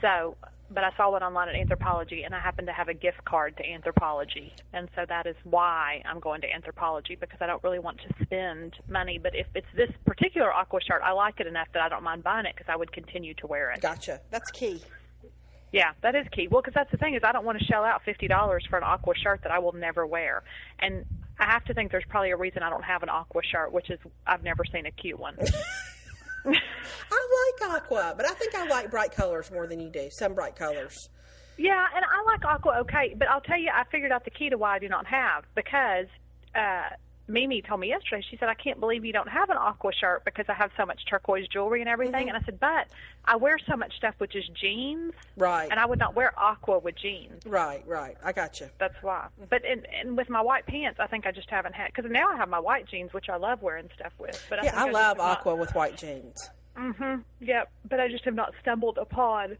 [0.00, 0.36] So,
[0.70, 3.56] but I saw one online at Anthropologie, and I happen to have a gift card
[3.58, 7.78] to Anthropologie, and so that is why I'm going to Anthropologie because I don't really
[7.78, 9.18] want to spend money.
[9.22, 12.24] But if it's this particular aqua shirt, I like it enough that I don't mind
[12.24, 13.80] buying it because I would continue to wear it.
[13.80, 14.20] Gotcha.
[14.30, 14.82] That's key.
[15.72, 16.46] Yeah, that is key.
[16.48, 18.76] Well, because that's the thing is I don't want to shell out fifty dollars for
[18.76, 20.44] an aqua shirt that I will never wear,
[20.78, 21.04] and
[21.38, 23.90] I have to think there's probably a reason I don't have an aqua shirt, which
[23.90, 25.36] is I've never seen a cute one.
[26.46, 30.08] I like aqua, but I think I like bright colors more than you do.
[30.10, 31.08] Some bright colors.
[31.56, 34.50] Yeah, and I like aqua okay, but I'll tell you, I figured out the key
[34.50, 36.06] to why I do not have because
[36.54, 36.90] uh,
[37.26, 38.22] Mimi told me yesterday.
[38.28, 40.84] She said, "I can't believe you don't have an aqua shirt because I have so
[40.84, 42.88] much turquoise jewelry and everything." And I said, "But
[43.24, 45.70] I wear so much stuff with just jeans, Right.
[45.70, 47.46] and I would not wear aqua with jeans.
[47.46, 48.16] Right, right.
[48.22, 48.68] I got you.
[48.78, 49.28] That's why.
[49.48, 52.28] But and, and with my white pants, I think I just haven't had because now
[52.28, 54.44] I have my white jeans, which I love wearing stuff with.
[54.50, 56.50] But I Yeah, I just love have not- aqua with white jeans.
[56.76, 57.20] Mm-hmm.
[57.40, 57.70] Yep.
[57.88, 59.56] But I just have not stumbled upon,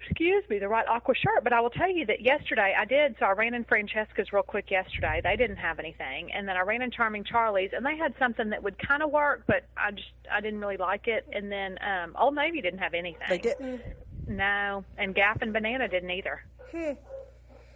[0.00, 1.44] excuse me, the right aqua shirt.
[1.44, 3.16] But I will tell you that yesterday I did.
[3.18, 5.20] So I ran in Francesca's real quick yesterday.
[5.22, 8.50] They didn't have anything, and then I ran in Charming Charlie's, and they had something
[8.50, 11.26] that would kind of work, but I just I didn't really like it.
[11.32, 13.28] And then um, Old Navy didn't have anything.
[13.28, 13.82] They didn't.
[14.26, 16.42] No, and Gap and Banana didn't either.
[16.70, 16.92] Hmm.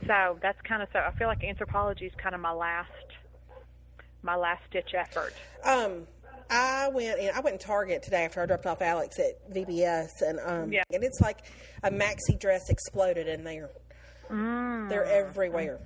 [0.06, 0.98] So that's kind of so.
[0.98, 2.90] I feel like Anthropologie is kind of my last,
[4.22, 5.32] my last ditch effort.
[5.64, 6.06] Um,
[6.52, 7.30] I went in.
[7.34, 10.82] I went to Target today after I dropped off Alex at VBS, and um, Yeah.
[10.92, 11.38] and it's like
[11.82, 13.70] a maxi dress exploded in there.
[14.30, 14.88] Mm.
[14.88, 15.80] They're everywhere.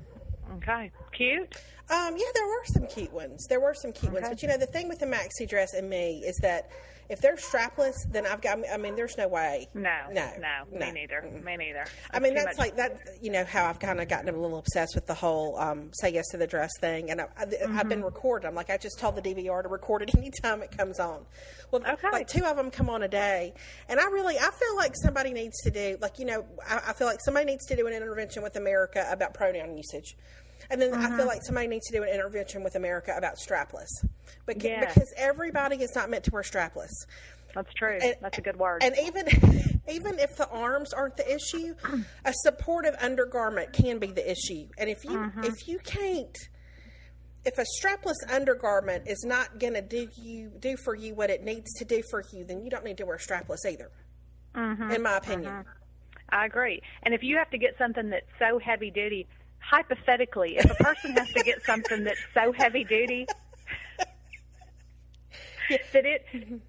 [0.54, 1.54] Okay, cute.
[1.88, 3.46] Um, yeah, there were some cute ones.
[3.48, 5.88] There were some cute ones, but you know the thing with the maxi dress and
[5.88, 6.70] me is that
[7.08, 8.58] if they're strapless, then I've got.
[8.72, 9.68] I mean, there's no way.
[9.74, 11.22] No, no, no, me neither.
[11.44, 11.84] Me neither.
[12.12, 12.98] I mean, that's much- like that.
[13.22, 16.10] You know how I've kind of gotten a little obsessed with the whole um, "say
[16.12, 17.88] yes to the dress" thing, and I, I, I've Mm-hmm.
[17.88, 18.48] been recording.
[18.48, 21.24] I'm like, I just told the DVR to record it anytime it comes on.
[21.70, 22.08] Well, Okay.
[22.10, 23.54] like two of them come on a day,
[23.88, 26.92] and I really, I feel like somebody needs to do, like you know, I, I
[26.94, 30.16] feel like somebody needs to do an intervention with America about pronoun usage.
[30.70, 31.16] And then I Mm-hmm.
[31.16, 33.88] feel like somebody needs to do an intervention with America about strapless,
[34.46, 34.80] because, Yeah.
[34.92, 36.90] because everybody is not meant to wear strapless.
[37.54, 37.98] That's true.
[38.02, 38.82] And- that's a good word.
[38.82, 39.26] And even
[39.88, 41.74] even if the arms aren't the issue,
[42.24, 44.68] a supportive undergarment can be the issue.
[44.78, 45.44] And if you Mm-hmm.
[45.44, 46.36] if you can't
[47.44, 51.44] if a strapless undergarment is not going to do you do for you what it
[51.44, 53.90] needs to do for you, then you don't need to wear strapless either.
[54.56, 54.90] Mm-hmm.
[54.90, 55.64] In my opinion.
[56.28, 56.82] I agree.
[57.04, 59.28] And if you have to get something that's so heavy duty,
[59.68, 63.26] hypothetically, if a person has to get something that's so heavy duty
[65.92, 66.24] that it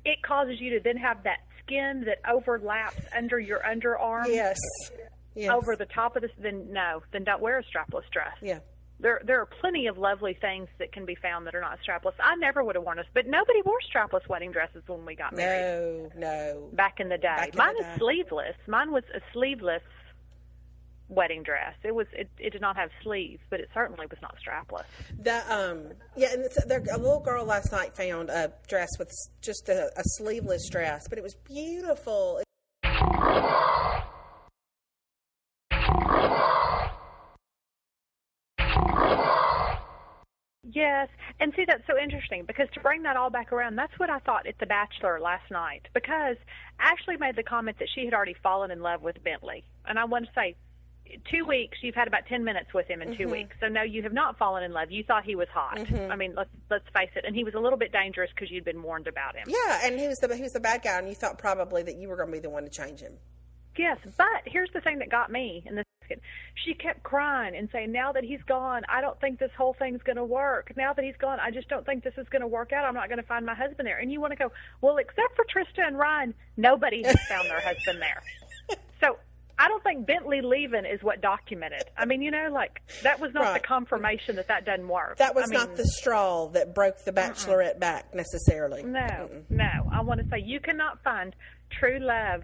[0.05, 4.60] it causes you to then have that skin that overlaps under your underarm Yes.
[5.36, 5.51] Yes.
[5.51, 8.33] over the top of this, then no, then don't wear a strapless dress.
[8.41, 8.60] Yeah.
[8.99, 12.13] There, there are plenty of lovely things that can be found that are not strapless.
[12.19, 15.36] I never would have worn this, but nobody wore strapless wedding dresses when we got
[15.36, 16.69] married No, no.
[16.73, 17.51] back in the day.
[17.53, 17.99] In Mine the is day.
[17.99, 18.55] sleeveless.
[18.67, 19.83] Mine was a sleeveless
[21.10, 21.74] wedding dress.
[21.84, 22.08] It was.
[22.13, 24.86] It, it did not have sleeves, but it certainly was not strapless.
[25.20, 29.12] The um yeah, and it's, there, a little girl last night found a dress with
[29.41, 32.41] just a, a sleeveless dress, but it was beautiful.
[40.70, 41.08] Yes,
[41.39, 44.20] and see that's so interesting because to bring that all back around, that's what I
[44.20, 45.88] thought at The Bachelor last night.
[45.93, 46.36] Because
[46.80, 50.06] Ashley made the comment that she had already fallen in love with Bentley, and I
[50.06, 50.56] want to say,
[51.30, 53.32] two weeks you've had about ten minutes with him in 2 mm-hmm.
[53.32, 54.91] weeks, so no, you have not fallen in love.
[54.91, 55.78] You thought he was hot.
[55.78, 56.12] Mm-hmm.
[56.12, 58.65] I mean, let's let's face it, and he was a little bit dangerous because you'd
[58.65, 59.48] been warned about him.
[59.48, 61.98] Yeah, and he was the he was the bad guy, and you thought probably that
[61.98, 63.13] you were going to be the one to change him.
[63.78, 65.84] Yes, but here's the thing that got me in this.
[66.56, 70.02] She kept crying and saying, "Now that he's gone, I don't think this whole thing's
[70.04, 70.72] going to work.
[70.78, 72.86] Now that he's gone, I just don't think this is going to work out.
[72.86, 75.36] I'm not going to find my husband there." And you want to go, "Well, except
[75.36, 78.24] for Trista and Ryan, nobody has found their husband there."
[79.00, 79.20] So
[79.60, 81.84] I don't think Bentley leaving is what documented.
[81.98, 83.62] I mean, you know, like that was not Right.
[83.62, 85.17] the confirmation that that doesn't work.
[85.17, 88.84] That was I mean, not the straw that broke the bachelorette back necessarily.
[88.84, 89.89] No, no.
[89.91, 91.36] I want to say you cannot find
[91.72, 92.43] true love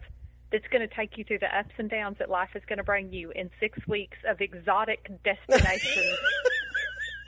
[0.51, 2.83] that's going to take you through the ups and downs that life is going to
[2.83, 6.17] bring you in six weeks of exotic destinations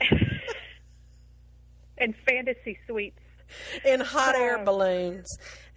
[1.98, 3.18] and fantasy suites.
[3.84, 4.64] In hot air oh.
[4.64, 5.26] balloons.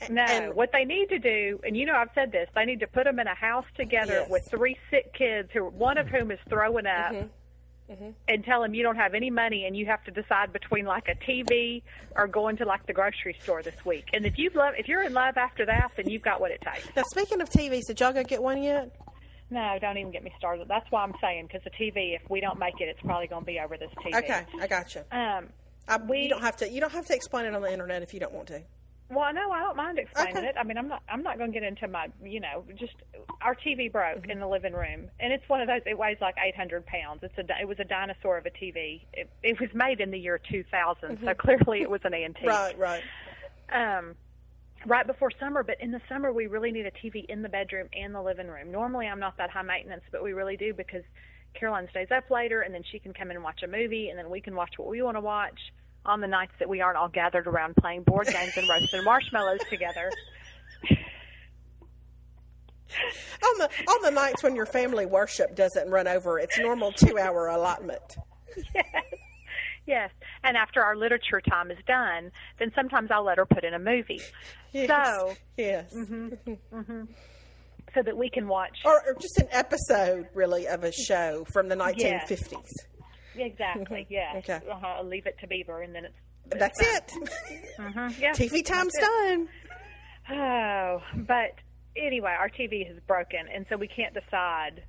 [0.10, 2.80] No, And- what they need to do, and you know I've said this, they need
[2.80, 4.30] to put them in a house together Yes.
[4.30, 7.14] with three sick kids, who one of whom is throwing up,
[7.92, 8.12] Mm-hmm.
[8.28, 11.08] and tell them you don't have any money and you have to decide between like
[11.10, 11.82] a TV
[12.16, 14.06] or going to like the grocery store this week.
[14.14, 16.62] And if you love, if you're in love after that, then you've got what it
[16.62, 16.88] takes.
[16.96, 18.96] Now, speaking of TVs, did y'all go get one yet?
[19.50, 20.68] No, don't even get me started.
[20.68, 23.42] That's why I'm saying because the TV, if we don't make it, it's probably going
[23.42, 24.16] to be over this TV.
[24.20, 25.02] Okay, I got you.
[25.12, 25.50] Um.
[25.88, 26.70] I, we- you don't have to.
[26.70, 28.62] You don't have to explain it on the internet if you don't want to.
[29.10, 30.48] Well, no, I don't mind explaining Okay.
[30.48, 30.56] it.
[30.60, 31.02] I mean, I'm not.
[31.10, 32.10] I'm not going to get into my.
[32.24, 32.94] You know, just
[33.42, 35.82] our TV broke in the living room, and it's one of those.
[35.88, 37.22] It weighs like 800 pounds.
[37.24, 37.44] It's a.
[37.60, 39.02] It was a dinosaur of a TV.
[39.14, 42.48] It, it was made in the year 2000, so clearly it was an antique.
[42.48, 43.04] Right, right.
[43.72, 44.16] um,
[44.86, 45.64] right before summer.
[45.64, 48.48] But in the summer, we really need a TV in the bedroom and the living
[48.48, 48.72] room.
[48.72, 51.04] Normally, I'm not that high maintenance, but we really do because
[51.60, 54.20] Caroline stays up later, and then she can come in and watch a movie, and
[54.20, 55.60] then we can watch what we want to watch
[56.06, 59.60] on the nights that we aren't all gathered around playing board games and roasting marshmallows
[59.70, 60.10] together.
[62.92, 67.20] On the on the nights when your family worship doesn't run over its normal two
[67.20, 68.18] hour allotment.
[68.74, 68.86] Yes.
[69.86, 70.12] Yes.
[70.44, 73.80] And after our literature time is done, then sometimes I'll let her put in a
[73.80, 74.22] movie.
[74.72, 74.88] Yes.
[74.88, 77.02] So, yes, mm-hmm, mm-hmm.
[77.96, 78.78] so that we can watch.
[78.86, 82.70] or, or just an episode really of a show from the 1950s.
[83.40, 84.06] Exactly.
[84.10, 84.34] Yeah.
[84.38, 84.60] Okay.
[84.70, 85.04] Uh-huh.
[85.04, 86.16] Leave it to Beaver, and then it's.
[86.60, 87.14] That's it.
[87.80, 88.10] uh-huh.
[88.20, 88.32] Yeah.
[88.32, 89.48] TV time's done.
[90.32, 91.56] Oh, but
[91.96, 94.84] anyway, our TV has broken, and so we can't decide.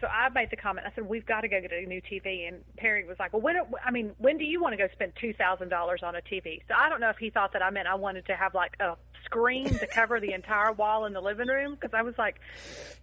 [0.00, 0.86] So I made the comment.
[0.90, 3.42] I said we've got to go get a new TV, and Perry was like, "Well,
[3.42, 3.56] when?
[3.84, 6.60] I mean, when do you want to go spend two thousand dollars on a TV?"
[6.68, 8.72] So I don't know if he thought that I meant I wanted to have like
[8.80, 12.40] a screen to cover the entire wall in the living room because I was like,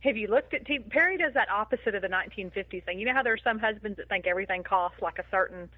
[0.01, 2.99] "Have you looked at TV?" Perry does that opposite of the 1950s thing.
[2.99, 5.69] You know how there are some husbands that think everything costs like a certain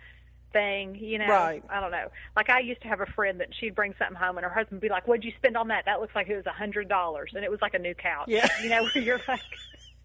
[0.54, 1.28] thing, you know.
[1.28, 1.64] Right.
[1.70, 2.10] I don't know.
[2.36, 4.82] Like I used to have a friend that she'd bring something home and her husband
[4.82, 5.86] would be like, What'd you spend on that?
[5.86, 8.28] That looks like it was a hundred dollars and it was like a new couch.
[8.28, 8.48] Yeah.
[8.62, 9.42] You know, where you're like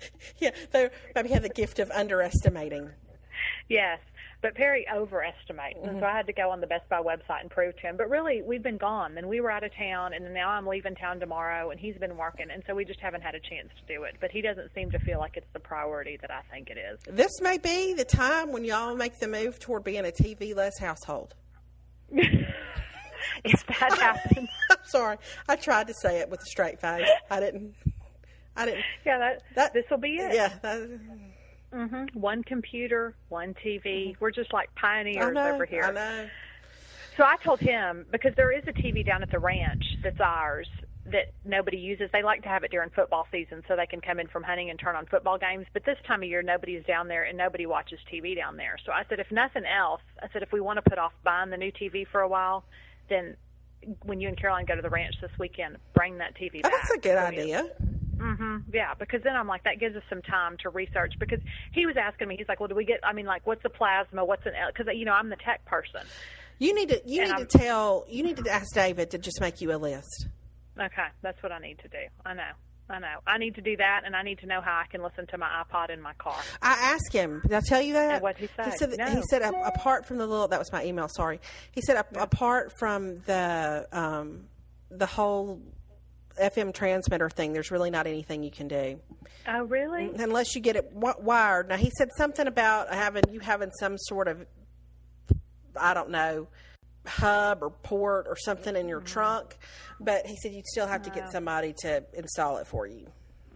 [0.38, 2.90] Yeah, they maybe have the gift of underestimating.
[3.68, 4.00] Yes.
[4.40, 5.78] But Perry overestimates.
[5.78, 5.88] Mm-hmm.
[5.88, 7.96] And so I had to go on the Best Buy website and prove to him.
[7.96, 9.14] But really we've been gone.
[9.14, 12.16] Then we were out of town and now I'm leaving town tomorrow and he's been
[12.16, 14.16] working and so we just haven't had a chance to do it.
[14.20, 17.00] But he doesn't seem to feel like it's the priority that I think it is.
[17.12, 20.78] This may be the time when y'all make the move toward being a TV less
[20.78, 21.34] household.
[22.10, 24.48] if that happens.
[24.70, 25.16] I'm sorry.
[25.48, 27.08] I tried to say it with a straight face.
[27.30, 27.74] I didn't.
[28.56, 28.84] I didn't.
[29.04, 30.34] Yeah, that, That this will be it.
[30.34, 30.52] Yeah.
[30.62, 31.00] That,
[31.72, 34.16] hmm One computer, one TV.
[34.20, 35.54] We're just like pioneers know.
[35.54, 35.84] over here.
[35.84, 36.28] I know.
[37.16, 40.68] So I told him because there is a TV down at the ranch that's ours
[41.06, 42.10] that nobody uses.
[42.12, 44.70] They like to have it during football season so they can come in from hunting
[44.70, 45.66] and turn on football games.
[45.72, 48.76] But this time of year, nobody's down there and nobody watches TV down there.
[48.86, 51.50] So I said, if nothing else, I said if we want to put off buying
[51.50, 52.64] the new TV for a while,
[53.08, 53.36] then
[54.04, 56.72] when you and Caroline go to the ranch this weekend, bring that TV Oh, back.
[56.72, 57.68] that's a good idea.
[57.80, 57.87] we-
[58.20, 58.36] idea.
[58.36, 61.14] hmm Yeah, because then I'm like, that gives us some time to research.
[61.18, 61.40] Because
[61.72, 63.00] he was asking me, he's like, well, do we get?
[63.02, 64.24] I mean, like, what's a plasma?
[64.24, 64.52] What's an?
[64.72, 66.00] Because you know, I'm the tech person.
[66.58, 67.00] You need to.
[67.06, 68.04] You And need I'm- to tell.
[68.08, 70.26] You need to ask David to just make you a list.
[70.78, 71.98] Okay, that's what I need to do.
[72.24, 72.50] I know.
[72.90, 73.18] I know.
[73.26, 75.36] I need to do that, and I need to know how I can listen to
[75.38, 76.36] my iPod in my car.
[76.62, 77.42] I asked him.
[77.42, 78.14] Did I tell you that?
[78.14, 78.70] And what'd he say?
[78.70, 79.06] He said, No.
[79.10, 80.48] he said apart from the little.
[80.48, 81.06] That was my email.
[81.08, 81.38] Sorry.
[81.72, 84.44] He said apart from the um,
[84.90, 85.60] the whole
[86.40, 88.98] FM transmitter thing, there's really not anything you can do
[89.46, 90.10] Oh, really?
[90.18, 91.68] unless you get it wired.
[91.68, 94.44] Now he said something about having you having some sort of
[95.76, 96.48] I don't know
[97.06, 98.88] hub or port or something in Mm-hmm.
[98.88, 99.56] your trunk,
[100.00, 103.06] but he said you'd still have to get somebody to install it for you.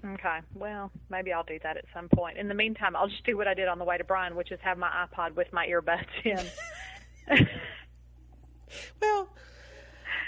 [0.04, 0.38] Okay.
[0.54, 2.36] Well, maybe I'll do that at some point.
[2.38, 4.50] In the meantime, I'll just do what I did on the way to Brian, which
[4.50, 7.38] is have my iPod with my earbuds in.
[9.00, 9.28] Well,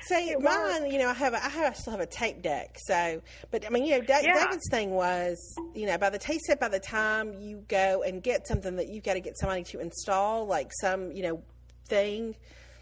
[0.06, 2.76] see, mine, you know, I have, a, I have, I still have a tape deck.
[2.84, 4.44] So, but I mean, you know, da- Yeah.
[4.44, 5.38] David's thing was,
[5.74, 8.88] you know, by the he said by the time you go and get something that
[8.88, 11.42] you've got to get somebody to install, like some, you know,
[11.88, 12.36] thing,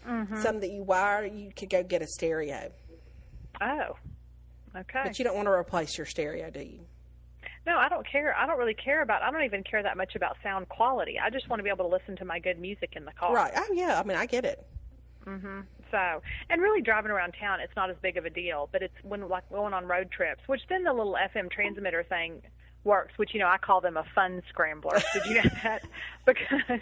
[0.07, 0.41] Mm-hmm.
[0.41, 2.69] some that you wire, you could go get a stereo.
[3.61, 3.95] oh.
[4.75, 5.01] Okay.
[5.05, 6.79] But you don't want to replace your stereo, do you?
[7.65, 8.35] No, I don't care.
[8.35, 9.21] I don't really care about.
[9.21, 11.17] I don't even care that much about sound quality.
[11.23, 13.33] I just want to be able to listen to my good music in the car.
[13.33, 13.53] Right.
[13.55, 13.97] Oh, yeah.
[13.97, 14.65] I mean, I get it.
[15.93, 18.67] So, and really driving around town, it's not as big of a deal.
[18.71, 22.41] But it's when like going on road trips, which then the little FM transmitter thing
[22.83, 23.13] works.
[23.17, 24.99] Which you know I call them a fun scrambler.
[25.13, 25.83] Did you know that?
[26.25, 26.79] Because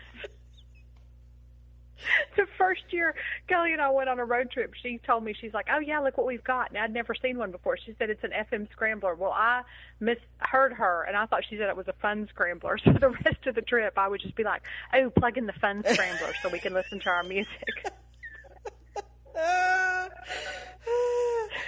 [2.38, 3.16] the first year
[3.47, 5.99] Kelly and I went on a road trip, she told me she's like, "Oh yeah,
[5.99, 7.78] look what we've got." And I'd never seen one before.
[7.78, 9.16] She said it's an FM scrambler.
[9.16, 9.64] Well, I
[9.99, 12.78] misheard her, and I thought she said it was a fun scrambler.
[12.78, 14.62] So the rest of the trip, I would just be like,
[14.93, 17.91] "Oh, plug in the fun scrambler so we can listen to our music."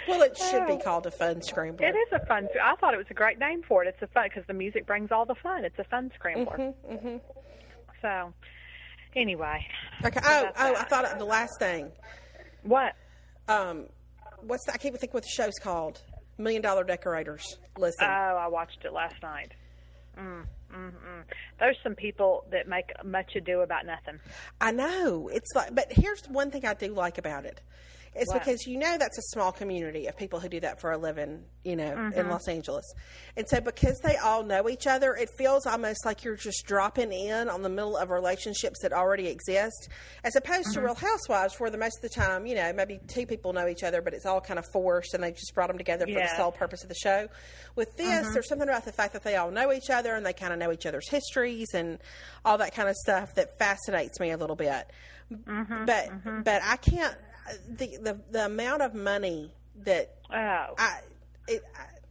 [0.08, 1.88] Well, it should be called a fun scrambler.
[1.88, 2.48] It is a fun.
[2.62, 3.88] I thought it was a great name for it.
[3.88, 5.64] It's a fun because the music brings all the fun.
[5.64, 6.74] It's a fun scrambler.
[6.92, 7.18] Mm-hmm,
[8.02, 8.34] So,
[9.16, 9.66] anyway,
[10.04, 10.20] Okay.
[10.24, 11.90] Oh, oh, I thought the last thing.
[12.64, 12.96] what?
[13.48, 13.86] Um,
[14.42, 14.74] what's that?
[14.76, 16.02] I can't even think what the show's called.
[16.38, 17.58] Million Dollar Decorators.
[17.78, 18.06] Listen.
[18.06, 19.54] Oh, I watched it last night.
[20.20, 21.24] Mm, mm, mm.
[21.60, 24.20] There's some people that make much ado about nothing.
[24.60, 25.30] I know.
[25.32, 27.62] It's like, but here's one thing I do like about it.
[28.16, 30.98] It's because you know that's a small community of people who do that for a
[30.98, 32.20] living, you know, Mm-hmm.
[32.20, 32.86] in Los Angeles.
[33.38, 37.12] And so because they all know each other, it feels almost like you're just dropping
[37.12, 39.90] in on the middle of relationships that already exist,
[40.24, 40.74] as opposed Mm-hmm.
[40.80, 43.68] to Real Housewives, where the most of the time, you know, maybe two people know
[43.68, 46.14] each other, but it's all kind of forced and they just brought them together for
[46.14, 47.28] the sole purpose of the show.
[47.76, 50.34] With this, there's something about the fact that they all know each other and they
[50.34, 52.00] kind of know each other's histories and
[52.46, 54.88] all that kind of stuff that fascinates me a little bit
[55.86, 56.10] but
[56.44, 57.16] but I can't
[57.70, 59.52] the, the the amount of money
[59.84, 61.00] that Oh I
[61.48, 61.64] it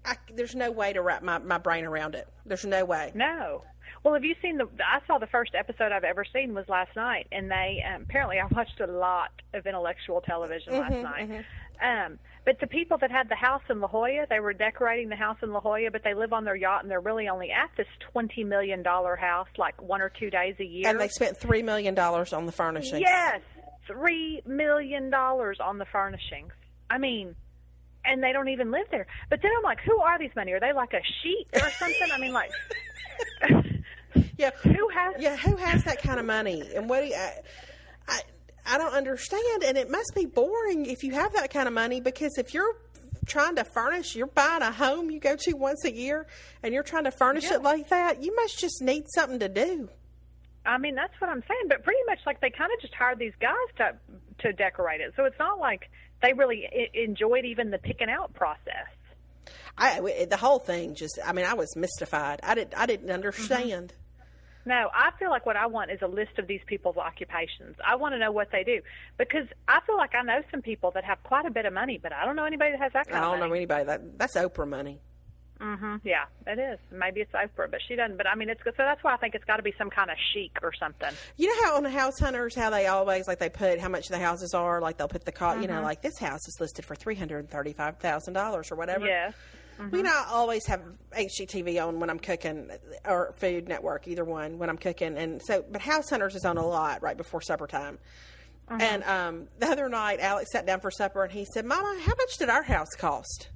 [0.05, 2.29] I, I there's no way to wrap my, my brain around it.
[2.47, 3.13] There's no way.
[3.15, 3.63] no.
[4.05, 4.67] Well, have you seen the?
[4.85, 8.41] I saw the first episode I've ever seen was last night, and they um, apparently
[8.41, 11.45] I watched a lot of intellectual television last night.
[11.81, 15.17] Um, but the people that had the house in La Jolla, they were decorating the
[15.17, 17.71] house in La Jolla, but they live on their yacht and they're really only at
[17.77, 20.89] this twenty million dollar house like one or two days a year.
[20.89, 23.01] And they spent three million dollars on the furnishings.
[23.01, 23.41] Yes,
[23.87, 26.53] three million dollars on the furnishings.
[26.91, 27.35] I mean,
[28.05, 29.07] and they don't even live there.
[29.31, 30.53] But then I'm like, who are these money?
[30.53, 32.09] Are they like a sheet or something?
[32.13, 32.51] I mean, like,
[34.37, 34.51] Yeah.
[34.63, 35.15] who has?
[35.19, 36.63] Yeah, who has that kind of money?
[36.75, 37.33] And what do you, I,
[38.09, 38.21] I
[38.67, 42.01] I don't understand and it must be boring if you have that kind of money
[42.01, 42.77] because if you're
[43.27, 46.27] trying to furnish, you're buying a home you go to once a year
[46.63, 47.55] and you're trying to furnish Yeah.
[47.57, 49.89] it like that, you must just need something to do.
[50.65, 51.69] I mean, that's what I'm saying.
[51.69, 53.97] But pretty much, like, they kind of just hired these guys to
[54.41, 55.13] to decorate it.
[55.17, 55.91] So it's not like
[56.23, 58.89] they really I- enjoyed even the picking out process.
[59.77, 62.41] I the whole thing just I mean I was mystified.
[62.43, 63.89] I didn't I didn't understand.
[63.93, 63.99] Mm-hmm.
[64.65, 67.77] No, I feel like what I want is a list of these people's occupations.
[67.85, 68.81] I want to know what they do
[69.19, 71.99] because I feel like I know some people that have quite a bit of money,
[72.01, 74.37] but I don't know anybody that has that kind I don't know anybody that that's
[74.37, 75.01] Oprah money.
[75.63, 76.79] Hmm Yeah, it is.
[76.91, 78.17] Maybe it's Oprah, but she doesn't.
[78.17, 78.75] But I mean, it's good.
[78.77, 81.11] so that's why I think it's got to be some kind of sheikh or something.
[81.37, 84.09] You know how on the house hunters how they always like they put how much
[84.09, 85.77] the houses are like they'll put the cost you Mm-hmm.
[85.77, 88.77] know like this house is listed for three hundred and thirty five thousand dollars or
[88.77, 89.07] whatever.
[89.07, 89.31] Yeah.
[89.93, 90.81] You know, I always have
[91.17, 92.71] HGTV on when I'm cooking,
[93.05, 95.17] or Food Network, either one, when I'm cooking.
[95.17, 97.99] And so, but House Hunters is on a lot right before supper time.
[98.69, 102.13] And um, the other night, Alex sat down for supper and he said, Mama, how
[102.17, 103.49] much did our house cost?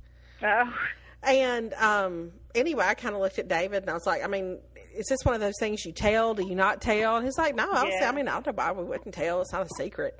[0.42, 0.74] Oh,
[1.23, 4.59] And um, anyway, I kind of looked at David and I was like, I mean,
[4.95, 6.35] is this one of those things you tell?
[6.35, 7.17] Do you not tell?
[7.17, 9.41] And he's like, No, I'll say, I mean, I don't know why we wouldn't tell.
[9.41, 10.19] It's not a secret.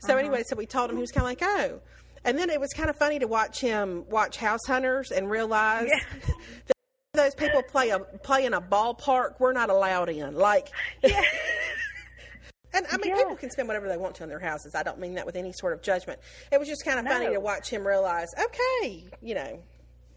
[0.00, 1.80] So anyway, so we told him he was kind of like, Oh.
[2.24, 5.88] And then it was kind of funny to watch him watch House Hunters and realize
[6.66, 6.72] that
[7.14, 10.34] those people play a play in a ballpark we're not allowed in.
[10.36, 10.68] Like,
[11.02, 11.20] Yeah.
[12.74, 13.18] And I mean, Yes.
[13.22, 14.74] people can spend whatever they want to on their houses.
[14.74, 16.20] I don't mean that with any sort of judgment.
[16.52, 19.62] It was just kind of funny to watch him realize, okay, you know,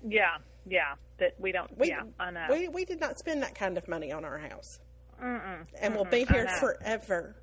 [0.07, 0.37] Yeah,
[0.67, 0.95] yeah.
[1.19, 1.77] That we don't.
[1.77, 2.47] we yeah, I know.
[2.49, 4.79] we we did not spend that kind of money on our house,
[5.21, 7.35] Mm-mm, and we'll be here forever.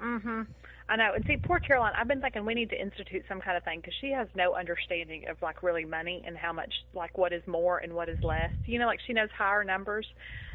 [0.00, 0.42] hmm
[0.90, 1.12] I know.
[1.14, 3.80] And see, poor Caroline, I've been thinking we need to institute some kind of thing
[3.80, 7.46] because she has no understanding of like really money and how much like what is
[7.46, 8.52] more and what is less.
[8.64, 10.06] You know, like she knows higher numbers.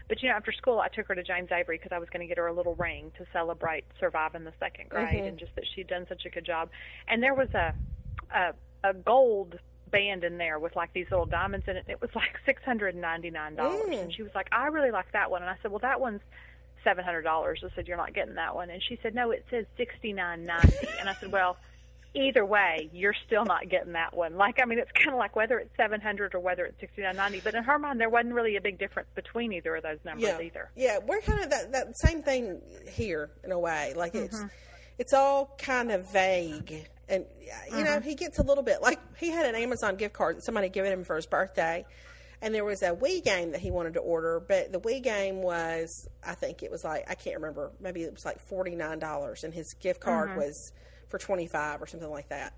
[0.08, 2.22] But you know, after school, I took her to James Avery because I was going
[2.22, 5.28] to get her a little ring to celebrate surviving the second grade Mhm.
[5.28, 6.70] and just that she'd done such a good job.
[7.08, 7.74] And there was a
[8.34, 9.60] a, a gold
[9.94, 11.86] band in there with like these little diamonds in it.
[11.88, 14.02] It was like six hundred and ninety nine dollars, Mm.
[14.02, 16.22] and she was like, "I really like that one." And I said, "Well, that one's
[16.84, 19.46] seven hundred dollars." I said, "You're not getting that one." And she said, "No, it
[19.50, 21.56] says sixty nine ninety." And I said, "Well."
[22.16, 24.38] Either way, you're still not getting that one.
[24.38, 27.44] Like, I mean, it's kind of like whether it's 700 or whether it's 69.90.
[27.44, 30.26] But in her mind, there wasn't really a big difference between either of those numbers
[30.30, 30.70] Yeah, either.
[30.76, 33.94] yeah, we're kind of that that same thing here in a way.
[33.96, 34.48] Like it's Mm-hmm.
[35.00, 37.26] it's all kind of vague, and
[37.72, 38.10] you know, Mm-hmm.
[38.10, 40.74] he gets a little bit like he had an Amazon gift card that somebody had
[40.74, 41.86] given him for his birthday.
[42.42, 45.42] And there was a Wii game that he wanted to order, but the Wii game
[45.42, 49.54] was, I think it was like, I can't remember, maybe it was like $49, and
[49.54, 50.40] his gift card Mm-hmm.
[50.40, 50.74] was
[51.08, 52.54] for 25 or something like that.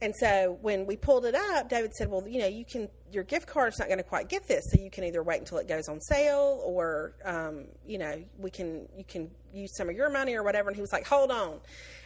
[0.00, 3.24] And so when we pulled it up, David said, "Well, you know, you can your
[3.24, 5.66] gift card's not going to quite get this, so you can either wait until it
[5.66, 10.08] goes on sale, or um, you know, we can you can use some of your
[10.08, 11.58] money or whatever." And he was like, "Hold on,"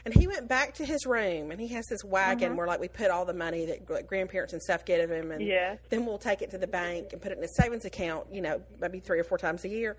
[0.05, 2.57] and he went back to his room, and he has this wagon uh-huh.
[2.57, 5.30] where like we put all the money that like, grandparents and stuff get of him,
[5.30, 5.78] and Yes.
[5.90, 8.40] then we'll take it to the bank and put it in a savings account, you
[8.42, 9.96] know, maybe three or four times a year.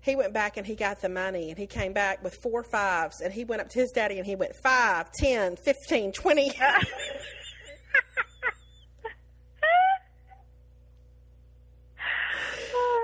[0.00, 3.20] He went back and he got the money and he came back with four fives
[3.22, 6.52] and he went up to his daddy and he went five, ten, fifteen, twenty.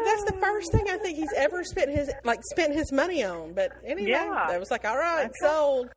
[0.04, 3.52] That's the first thing I think he's ever spent his like spent his money on.
[3.54, 4.46] But anyway, Yeah.
[4.48, 5.90] I was like, all right, sold.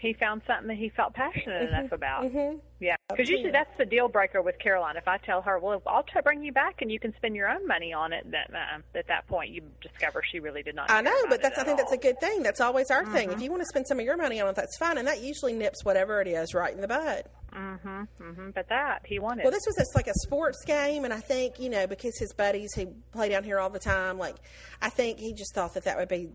[0.00, 2.30] He found something that he felt passionate enough about.
[2.30, 4.96] hmm Yeah, because usually that's the deal breaker with Caroline.
[4.96, 7.50] If I tell her, "Well, I'll t- bring you back, and you can spend your
[7.50, 10.90] own money on it," that uh, at that point you discover she really did not.
[10.90, 12.42] I know, but that's I think that's a good thing.
[12.42, 13.28] That's always our thing.
[13.28, 13.36] Mm-hmm.
[13.36, 15.20] If you want to spend some of your money on it, that's fine, and that
[15.20, 17.24] usually nips whatever it is right in the bud.
[17.52, 18.54] Mhm, mhm.
[18.54, 19.42] But that he wanted.
[19.44, 22.32] Well, this was just like a sports game, and I think you know because his
[22.32, 24.16] buddies he play down here all the time.
[24.18, 24.36] Like,
[24.80, 26.30] I think he just thought that that would be,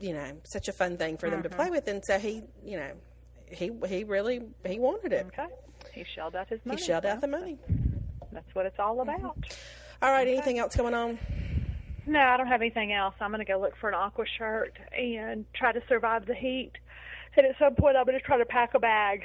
[0.00, 1.50] you know, such a fun thing for them Mm-hmm.
[1.50, 2.92] to play with, and so he, you know,
[3.50, 5.26] he he really he wanted it.
[5.28, 5.46] okay.
[5.92, 6.80] He shelled out his money.
[6.80, 7.58] He shelled out the money.
[8.32, 9.36] That's what it's all about.
[10.02, 11.18] All right, anything else going on?
[12.06, 13.14] No, I don't have anything else.
[13.20, 16.72] I'm going to go look for an aqua shirt and try to survive the heat.
[17.36, 19.22] And at some point, I'm going to try to pack a bag.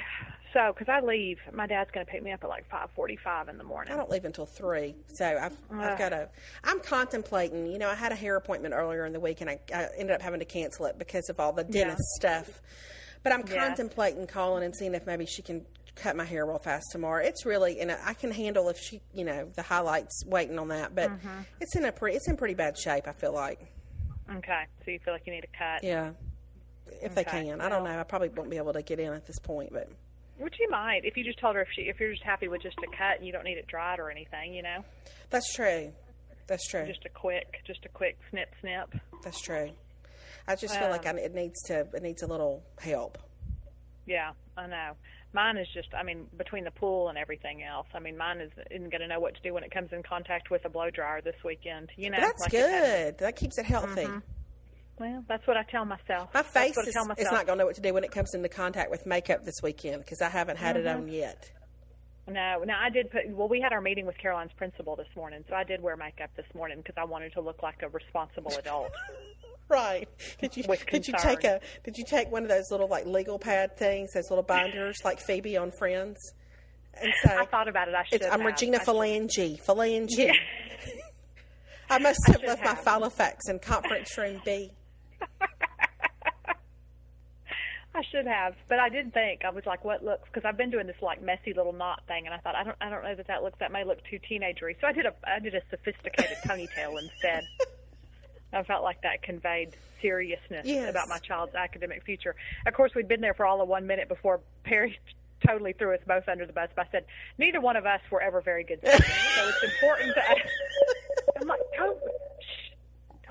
[0.52, 3.56] So, because I leave, my dad's going to pick me up at like 5:45 in
[3.58, 3.92] the morning.
[3.92, 6.28] I don't leave until three, so I've I've got to.
[6.64, 7.66] I'm contemplating.
[7.66, 10.14] You know, I had a hair appointment earlier in the week, and I, I ended
[10.14, 12.60] up having to cancel it because of all the dentist stuff.
[13.22, 13.66] But I'm Yeah.
[13.66, 17.24] contemplating calling and seeing if maybe she can cut my hair real fast tomorrow.
[17.24, 20.94] It's really, and I can handle if she, you know, the highlights waiting on that.
[20.94, 21.28] But Mm-hmm.
[21.60, 23.06] it's in a pretty, it's in pretty bad shape.
[23.06, 23.60] I feel like,
[24.34, 25.84] Okay, so you feel like you need a cut.
[25.84, 26.12] yeah.
[27.02, 27.98] If they can, I don't know.
[27.98, 29.88] I probably won't be able to get in at this point, but
[30.38, 32.62] Which you might, if you just told her if she, if you're just happy with
[32.62, 34.84] just a cut and you don't need it dried or anything, you know,
[35.30, 35.92] that's true.
[36.46, 36.84] That's true.
[36.86, 38.94] just a quick, just a quick snip, snip.
[39.22, 39.70] That's true.
[40.48, 43.18] I just feel like I, Um, it needs to, it needs a little help.
[44.06, 44.92] Yeah, I know.
[45.32, 48.50] Mine is just, I mean, between the pool and everything else, I mean, mine is
[48.70, 50.90] isn't going to know what to do when it comes in contact with a blow
[50.90, 51.90] dryer this weekend.
[51.96, 53.18] You know, That's like good.
[53.18, 54.08] That keeps it healthy.
[55.02, 56.32] Well, that's what I tell myself.
[56.32, 58.12] My face I is, tell is not going to know what to do when it
[58.12, 61.02] comes into contact with makeup this weekend because I haven't had it Mm-hmm.
[61.02, 61.50] on yet.
[62.28, 63.28] No, no, I did put.
[63.30, 66.30] Well, we had our meeting with Caroline's principal this morning, so I did wear makeup
[66.36, 68.90] this morning because I wanted to look like a responsible adult.
[69.68, 70.06] Right?
[70.38, 73.38] Did you did you take a did you take one of those little like legal
[73.38, 76.18] pad things, those little binders like Phoebe on Friends,
[77.00, 77.94] and say I thought about it.
[77.94, 78.22] I should.
[78.24, 78.46] I'm have.
[78.52, 80.08] Regina I Phalange, Phalange.
[80.10, 80.32] Yeah.
[81.90, 82.84] I must have should left my have.
[82.84, 84.72] Filofax in conference room B.
[87.94, 90.26] I should have, but I did think I was like, what looks?
[90.32, 92.76] Because I've been doing this like messy little knot thing, and I thought I don't,
[92.80, 93.58] I don't know that that looks.
[93.60, 94.76] That may look too teenagery.
[94.80, 97.44] So I did a, I did a sophisticated ponytail instead.
[98.54, 100.88] I felt like that conveyed seriousness Yes.
[100.90, 102.34] about my child's academic future.
[102.66, 104.98] Of course, we'd been there for all of one minute before Perry
[105.46, 106.68] totally threw us both under the bus.
[106.74, 107.04] But I said
[107.36, 110.22] neither one of us were ever very good students, so it's important to.
[111.42, 111.98] I'm like, don't,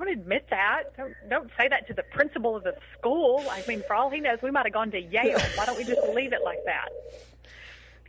[0.03, 0.83] don't admit that.
[0.97, 3.43] Don't, don't say that to the principal of the school.
[3.49, 5.39] I mean, for all he knows, we might have gone to Yale.
[5.55, 6.89] Why don't we just leave it like that?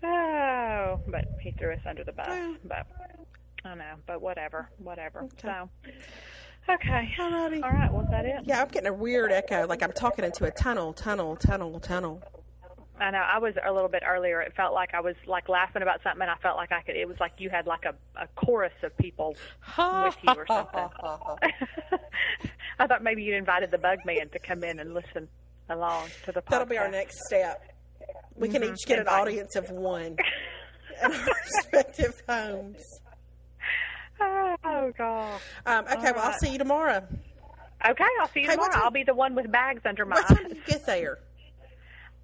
[0.05, 2.28] Oh, but he threw us under the bus.
[2.64, 2.86] But
[3.64, 3.95] I know.
[4.07, 5.28] But whatever, whatever.
[5.40, 5.68] So,
[6.68, 7.12] Okay.
[7.18, 7.62] Alrighty.
[7.64, 7.93] All right.
[7.93, 8.43] Was that it?
[8.45, 12.22] Yeah, I'm getting a weird echo, like I'm talking into a tunnel, tunnel, tunnel, tunnel.
[13.01, 13.18] I know.
[13.18, 14.40] I was a little bit earlier.
[14.43, 16.95] It felt like I was like laughing about something, and I felt like I could.
[16.97, 19.30] It was like you had like a, a chorus of people
[19.78, 20.88] with you or something.
[22.78, 25.28] I thought maybe you invited the bug man to come in and listen
[25.68, 26.51] along to the podcast.
[26.51, 27.62] That'll be our next step.
[28.36, 30.16] We can each get an audience of one
[31.05, 32.82] in our respective homes.
[34.20, 35.40] Oh god.
[35.66, 37.07] Um, okay, well, I'll see you tomorrow.
[37.88, 38.70] Okay, I'll see you Hey, tomorrow.
[38.74, 40.51] I'll be the one with bags under my What time do eyes.
[40.57, 41.18] you get there?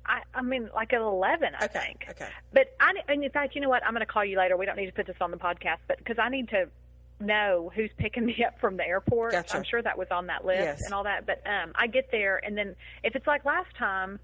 [0.08, 2.06] I, I mean, like at eleven, I Okay, think.
[2.10, 2.28] okay.
[2.52, 3.84] But I, and in fact, you know what?
[3.84, 4.56] I'm going to call you later.
[4.56, 6.68] We don't need to put this on the podcast, but because I need to
[7.20, 9.32] know who's picking me up from the airport.
[9.32, 9.56] Gotcha.
[9.56, 10.80] I'm sure that was on that list Yes.
[10.84, 11.26] and all that.
[11.26, 14.18] But um, I get there, and then if it's like last time,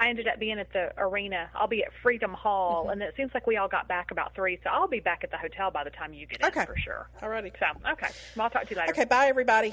[0.00, 1.50] I ended up being at the arena.
[1.56, 2.90] I'll be at Freedom Hall, Mm-hmm.
[2.92, 4.60] and it seems like we all got back about three.
[4.62, 6.60] So I'll be back at the hotel by the time you get Okay.
[6.60, 7.08] in for sure.
[7.20, 7.50] Alrighty.
[7.58, 8.06] So okay,
[8.36, 8.92] well, I'll talk to you later.
[8.92, 9.70] Okay, bye, everybody.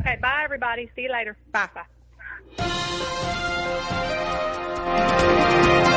[0.00, 0.90] Okay, bye everybody.
[0.96, 1.36] See you later.
[1.52, 1.68] Bye.
[2.56, 3.44] Bye.
[3.68, 3.82] Thank
[5.82, 5.87] you.